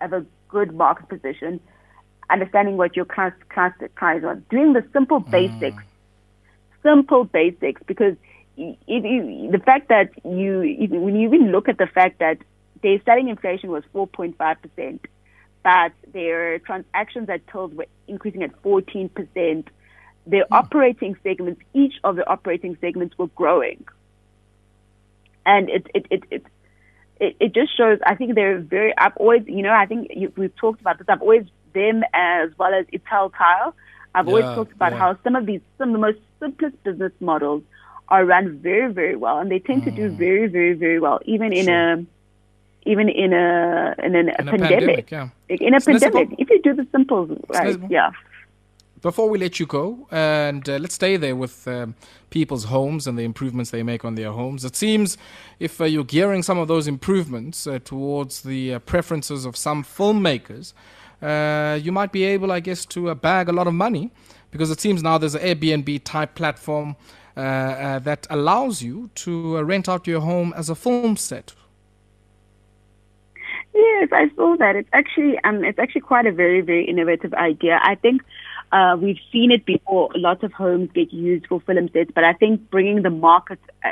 have 0.00 0.12
a 0.12 0.24
good 0.48 0.72
market 0.72 1.08
position, 1.08 1.60
understanding 2.32 2.76
what 2.76 2.96
your 2.96 3.04
clients 3.04 3.38
clients 3.54 4.24
want, 4.24 4.48
doing 4.48 4.72
the 4.72 4.84
simple 4.92 5.20
mm. 5.20 5.30
basics, 5.30 5.82
simple 6.82 7.24
basics. 7.24 7.82
Because 7.86 8.16
it, 8.56 8.78
it, 8.86 9.52
the 9.52 9.58
fact 9.58 9.88
that 9.88 10.10
you 10.24 10.88
when 10.90 11.16
you 11.16 11.28
even 11.28 11.52
look 11.52 11.68
at 11.68 11.78
the 11.78 11.86
fact 11.86 12.18
that 12.18 12.38
their 12.82 13.00
starting 13.00 13.28
inflation 13.28 13.70
was 13.70 13.84
4.5 13.94 14.36
percent, 14.62 15.06
but 15.62 15.92
their 16.12 16.58
transactions 16.60 17.28
at 17.28 17.46
tills 17.48 17.72
were 17.72 17.86
increasing 18.08 18.42
at 18.42 18.50
14 18.62 19.08
percent. 19.10 19.68
Their 20.26 20.44
mm. 20.44 20.48
operating 20.52 21.16
segments, 21.22 21.60
each 21.74 21.94
of 22.04 22.16
the 22.16 22.28
operating 22.28 22.76
segments 22.80 23.16
were 23.18 23.28
growing 23.28 23.84
and 25.44 25.68
it 25.68 25.86
it 25.94 26.06
it 26.10 26.24
it 26.30 26.46
it, 27.20 27.36
it 27.38 27.54
just 27.54 27.76
shows. 27.76 27.98
I 28.04 28.16
think 28.16 28.34
they're 28.34 28.58
very. 28.58 28.92
I've 28.96 29.16
always, 29.16 29.42
you 29.46 29.62
know, 29.62 29.72
I 29.72 29.86
think 29.86 30.08
you, 30.10 30.32
we've 30.36 30.54
talked 30.56 30.80
about 30.80 30.98
this. 30.98 31.06
I've 31.08 31.22
always 31.22 31.46
them 31.72 32.02
as 32.12 32.50
well 32.58 32.74
as 32.74 32.86
Italtile. 32.86 33.74
I've 34.14 34.26
yeah, 34.26 34.30
always 34.30 34.44
talked 34.44 34.72
about 34.72 34.92
yeah. 34.92 34.98
how 34.98 35.18
some 35.24 35.36
of 35.36 35.46
these, 35.46 35.60
some 35.78 35.90
of 35.90 35.92
the 35.94 35.98
most 35.98 36.18
simplest 36.40 36.82
business 36.84 37.12
models 37.20 37.62
are 38.08 38.24
run 38.24 38.58
very, 38.58 38.92
very 38.92 39.16
well, 39.16 39.38
and 39.38 39.50
they 39.50 39.58
tend 39.58 39.82
mm. 39.82 39.84
to 39.86 39.90
do 39.90 40.10
mm. 40.10 40.16
very, 40.16 40.46
very, 40.48 40.74
very 40.74 41.00
well, 41.00 41.20
even 41.24 41.52
in 41.52 41.68
a 41.68 42.04
even 42.84 43.08
in 43.08 43.32
a 43.32 43.94
in, 44.02 44.14
an, 44.14 44.28
in 44.28 44.48
a, 44.48 44.50
pandemic. 44.50 44.60
pandemic 44.60 45.10
yeah. 45.10 45.28
In 45.48 45.72
a 45.72 45.76
it's 45.76 45.86
pandemic, 45.86 46.34
if 46.38 46.50
you 46.50 46.60
do 46.62 46.74
the 46.74 46.86
simple 46.92 47.26
right, 47.48 47.78
yeah 47.88 48.10
before 49.02 49.28
we 49.28 49.36
let 49.36 49.58
you 49.58 49.66
go, 49.66 50.06
and 50.10 50.66
uh, 50.68 50.78
let's 50.78 50.94
stay 50.94 51.16
there 51.16 51.34
with 51.34 51.66
um, 51.66 51.94
people's 52.30 52.64
homes 52.64 53.06
and 53.06 53.18
the 53.18 53.24
improvements 53.24 53.72
they 53.72 53.82
make 53.82 54.04
on 54.04 54.14
their 54.14 54.30
homes. 54.30 54.64
It 54.64 54.76
seems 54.76 55.18
if 55.58 55.80
uh, 55.80 55.84
you're 55.84 56.04
gearing 56.04 56.42
some 56.42 56.56
of 56.56 56.68
those 56.68 56.86
improvements 56.86 57.66
uh, 57.66 57.80
towards 57.84 58.42
the 58.42 58.74
uh, 58.74 58.78
preferences 58.78 59.44
of 59.44 59.56
some 59.56 59.82
filmmakers, 59.82 60.72
uh, 61.22 61.78
you 61.80 61.92
might 61.92 62.12
be 62.12 62.24
able, 62.24 62.50
I 62.52 62.60
guess, 62.60 62.84
to 62.86 63.10
uh, 63.10 63.14
bag 63.14 63.48
a 63.48 63.52
lot 63.52 63.66
of 63.66 63.74
money 63.74 64.10
because 64.50 64.70
it 64.70 64.80
seems 64.80 65.02
now 65.02 65.18
there's 65.18 65.34
an 65.34 65.42
Airbnb 65.42 66.04
type 66.04 66.34
platform 66.34 66.96
that 67.34 68.26
allows 68.28 68.82
you 68.82 69.08
to 69.14 69.62
rent 69.62 69.88
out 69.88 70.06
your 70.06 70.20
home 70.20 70.52
as 70.56 70.68
a 70.68 70.74
film 70.74 71.16
set. 71.16 71.54
Yes, 73.74 74.08
I 74.12 74.28
saw 74.36 74.56
that. 74.58 74.76
It's 74.76 74.88
actually 74.92 75.38
um, 75.44 75.64
it's 75.64 75.78
actually 75.78 76.02
quite 76.02 76.26
a 76.26 76.32
very 76.32 76.60
very 76.60 76.84
innovative 76.84 77.32
idea. 77.32 77.80
I 77.82 77.94
think 77.94 78.22
uh, 78.70 78.96
we've 79.00 79.20
seen 79.32 79.50
it 79.50 79.64
before. 79.64 80.10
Lots 80.14 80.42
of 80.42 80.52
homes 80.52 80.90
get 80.94 81.12
used 81.12 81.46
for 81.46 81.60
film 81.60 81.88
sets, 81.92 82.10
but 82.14 82.24
I 82.24 82.34
think 82.34 82.70
bringing 82.70 83.02
the 83.02 83.10
market, 83.10 83.58
uh, 83.84 83.90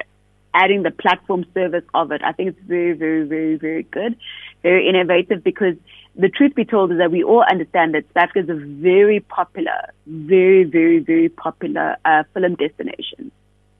adding 0.54 0.82
the 0.82 0.90
platform 0.90 1.44
service 1.54 1.84
of 1.94 2.12
it, 2.12 2.22
I 2.24 2.32
think 2.32 2.50
it's 2.50 2.66
very, 2.66 2.92
very, 2.92 3.24
very, 3.24 3.56
very 3.56 3.82
good, 3.84 4.16
very 4.62 4.88
innovative 4.88 5.44
because 5.44 5.76
the 6.16 6.28
truth 6.28 6.54
be 6.54 6.64
told 6.64 6.92
is 6.92 6.98
that 6.98 7.10
we 7.10 7.22
all 7.22 7.44
understand 7.48 7.94
that 7.94 8.04
South 8.14 8.24
Africa 8.30 8.40
is 8.40 8.48
a 8.50 8.54
very 8.54 9.20
popular, 9.20 9.92
very, 10.06 10.64
very, 10.64 10.98
very 10.98 11.28
popular 11.28 11.96
uh, 12.04 12.24
film 12.34 12.56
destination, 12.56 13.30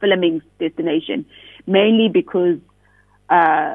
filming 0.00 0.40
destination, 0.58 1.26
mainly 1.66 2.08
because 2.08 2.58
uh, 3.28 3.74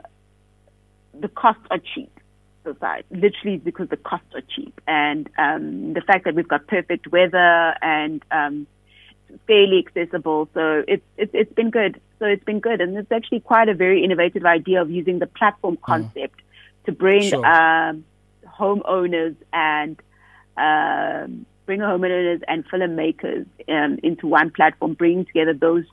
the 1.20 1.28
costs 1.28 1.66
are 1.72 1.80
cheap. 1.80 2.12
Side, 2.82 3.04
literally 3.12 3.58
because 3.58 3.90
the 3.90 3.98
costs 3.98 4.26
are 4.34 4.42
cheap. 4.56 4.82
And 4.88 5.30
um, 5.38 5.94
the 5.94 6.02
fact 6.02 6.26
that 6.26 6.34
we've 6.34 6.48
got 6.48 6.66
perfect 6.66 7.06
weather 7.12 7.76
and 7.80 8.26
um, 8.32 8.66
fairly 9.48 9.86
accessible. 9.86 10.50
So 10.54 10.84
it's, 10.88 11.04
it's 11.18 11.32
it's 11.34 11.54
been 11.54 11.70
good. 11.70 12.00
So 12.20 12.26
it's 12.26 12.44
been 12.44 12.60
good, 12.60 12.82
and 12.82 12.98
it's 12.98 13.12
actually 13.12 13.42
quite 13.42 13.70
a 13.70 13.74
very 13.74 14.04
innovative 14.04 14.46
idea 14.46 14.82
of 14.82 14.90
using 14.90 15.20
the 15.20 15.28
platform 15.28 15.78
mm. 15.78 15.82
concept 15.82 16.38
mm. 16.38 16.86
to 16.86 16.92
bring 16.92 17.30
sure. 17.30 17.46
um, 17.46 18.06
homeowners 18.48 19.36
and 19.54 20.00
um, 20.58 21.46
bring 21.66 21.80
homeowners 21.80 22.42
and 22.48 22.68
filmmakers 22.70 23.46
um, 23.68 24.00
into 24.04 24.28
one 24.28 24.52
platform, 24.52 24.94
bringing 24.94 25.26
together 25.26 25.54
those 25.54 25.86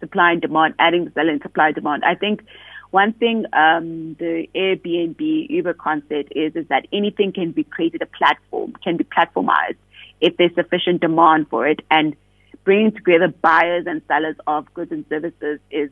supply 0.00 0.32
and 0.32 0.42
demand, 0.42 0.74
adding 0.78 1.04
the 1.04 1.10
seller 1.12 1.30
and 1.30 1.42
supply 1.42 1.72
demand. 1.72 2.04
I 2.04 2.14
think 2.14 2.44
one 2.90 3.12
thing 3.12 3.46
um, 3.52 4.14
the 4.14 4.48
Airbnb 4.54 5.50
Uber 5.50 5.74
concept 5.74 6.32
is 6.34 6.54
is 6.54 6.66
that 6.68 6.86
anything 6.92 7.32
can 7.32 7.50
be 7.52 7.64
created 7.64 8.02
a 8.02 8.06
platform, 8.06 8.72
can 8.84 8.96
be 8.96 9.04
platformized 9.04 9.76
if 10.20 10.36
there's 10.36 10.54
sufficient 10.54 11.00
demand 11.00 11.48
for 11.48 11.66
it, 11.66 11.80
and 11.90 12.16
bringing 12.66 12.92
together 12.92 13.28
buyers 13.28 13.84
and 13.86 14.02
sellers 14.06 14.36
of 14.46 14.72
goods 14.74 14.92
and 14.92 15.06
services 15.08 15.58
is. 15.70 15.88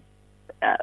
Uh, 0.61 0.77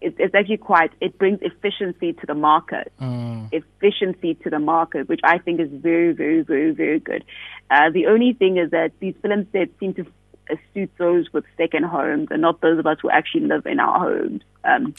it's 0.00 0.32
actually 0.32 0.58
quite, 0.58 0.92
it 1.00 1.18
brings 1.18 1.40
efficiency 1.42 2.12
to 2.12 2.24
the 2.24 2.34
market. 2.34 2.92
Mm. 3.00 3.48
Efficiency 3.52 4.34
to 4.44 4.48
the 4.48 4.60
market, 4.60 5.08
which 5.08 5.18
I 5.24 5.38
think 5.38 5.58
is 5.58 5.68
very, 5.72 6.12
very, 6.12 6.42
very, 6.42 6.70
very 6.70 7.00
good. 7.00 7.24
Uh, 7.68 7.90
the 7.90 8.06
only 8.06 8.32
thing 8.32 8.58
is 8.58 8.70
that 8.70 8.92
these 9.00 9.16
film 9.22 9.48
sets 9.50 9.72
seem 9.80 9.94
to 9.94 10.06
suit 10.72 10.90
those 10.98 11.32
with 11.32 11.44
second 11.56 11.84
homes 11.84 12.28
and 12.30 12.42
not 12.42 12.60
those 12.60 12.78
of 12.78 12.86
us 12.86 12.98
who 13.02 13.10
actually 13.10 13.46
live 13.46 13.66
in 13.66 13.80
our 13.80 13.98
homes. 13.98 14.42
Um, 14.64 14.94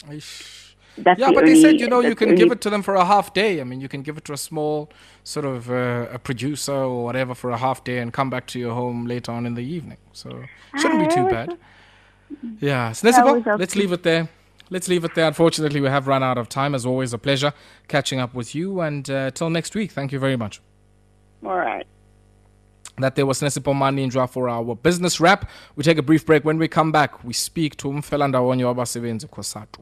yeah, 1.06 1.28
the 1.28 1.34
but 1.34 1.38
only, 1.38 1.54
they 1.54 1.60
said 1.60 1.80
you 1.80 1.88
know 1.88 2.00
you 2.00 2.14
can 2.14 2.34
give 2.34 2.50
it 2.52 2.60
to 2.62 2.70
them 2.70 2.82
for 2.82 2.94
a 2.94 3.04
half 3.04 3.32
day. 3.34 3.60
I 3.60 3.64
mean, 3.64 3.80
you 3.80 3.88
can 3.88 4.02
give 4.02 4.16
it 4.16 4.24
to 4.26 4.32
a 4.32 4.36
small 4.36 4.90
sort 5.24 5.46
of 5.46 5.70
uh, 5.70 6.06
a 6.12 6.18
producer 6.18 6.72
or 6.72 7.04
whatever 7.04 7.34
for 7.34 7.50
a 7.50 7.56
half 7.56 7.84
day 7.84 7.98
and 7.98 8.12
come 8.12 8.30
back 8.30 8.46
to 8.48 8.58
your 8.58 8.74
home 8.74 9.06
later 9.06 9.32
on 9.32 9.46
in 9.46 9.54
the 9.54 9.64
evening. 9.64 9.98
So 10.12 10.44
shouldn't 10.78 11.08
be 11.08 11.14
too 11.14 11.28
bad. 11.28 11.56
Yeah, 12.60 12.92
so 12.92 13.08
let's 13.58 13.76
leave 13.76 13.92
it 13.92 14.02
there. 14.02 14.28
Let's 14.70 14.86
leave 14.86 15.04
it 15.04 15.16
there. 15.16 15.26
Unfortunately, 15.26 15.80
we 15.80 15.88
have 15.88 16.06
run 16.06 16.22
out 16.22 16.38
of 16.38 16.48
time. 16.48 16.76
As 16.76 16.86
always, 16.86 17.12
a 17.12 17.18
pleasure 17.18 17.52
catching 17.88 18.20
up 18.20 18.34
with 18.34 18.54
you. 18.54 18.80
And 18.80 19.10
uh, 19.10 19.32
till 19.32 19.50
next 19.50 19.74
week, 19.74 19.90
thank 19.90 20.12
you 20.12 20.20
very 20.20 20.36
much. 20.36 20.60
All 21.44 21.56
right 21.56 21.86
that 23.00 23.14
there 23.14 23.26
was 23.26 23.40
Nesipo 23.40 23.74
Maninjwa 23.74 24.28
for 24.28 24.48
our 24.48 24.74
business 24.74 25.20
wrap. 25.20 25.48
We 25.76 25.82
take 25.82 25.98
a 25.98 26.02
brief 26.02 26.24
break. 26.26 26.44
When 26.44 26.58
we 26.58 26.68
come 26.68 26.92
back, 26.92 27.24
we 27.24 27.32
speak 27.32 27.76
to 27.78 27.88
Umfela 27.88 28.28
Ndawonye 28.28 28.64
wabasebenzi 28.64 29.26
Cosatu. 29.26 29.80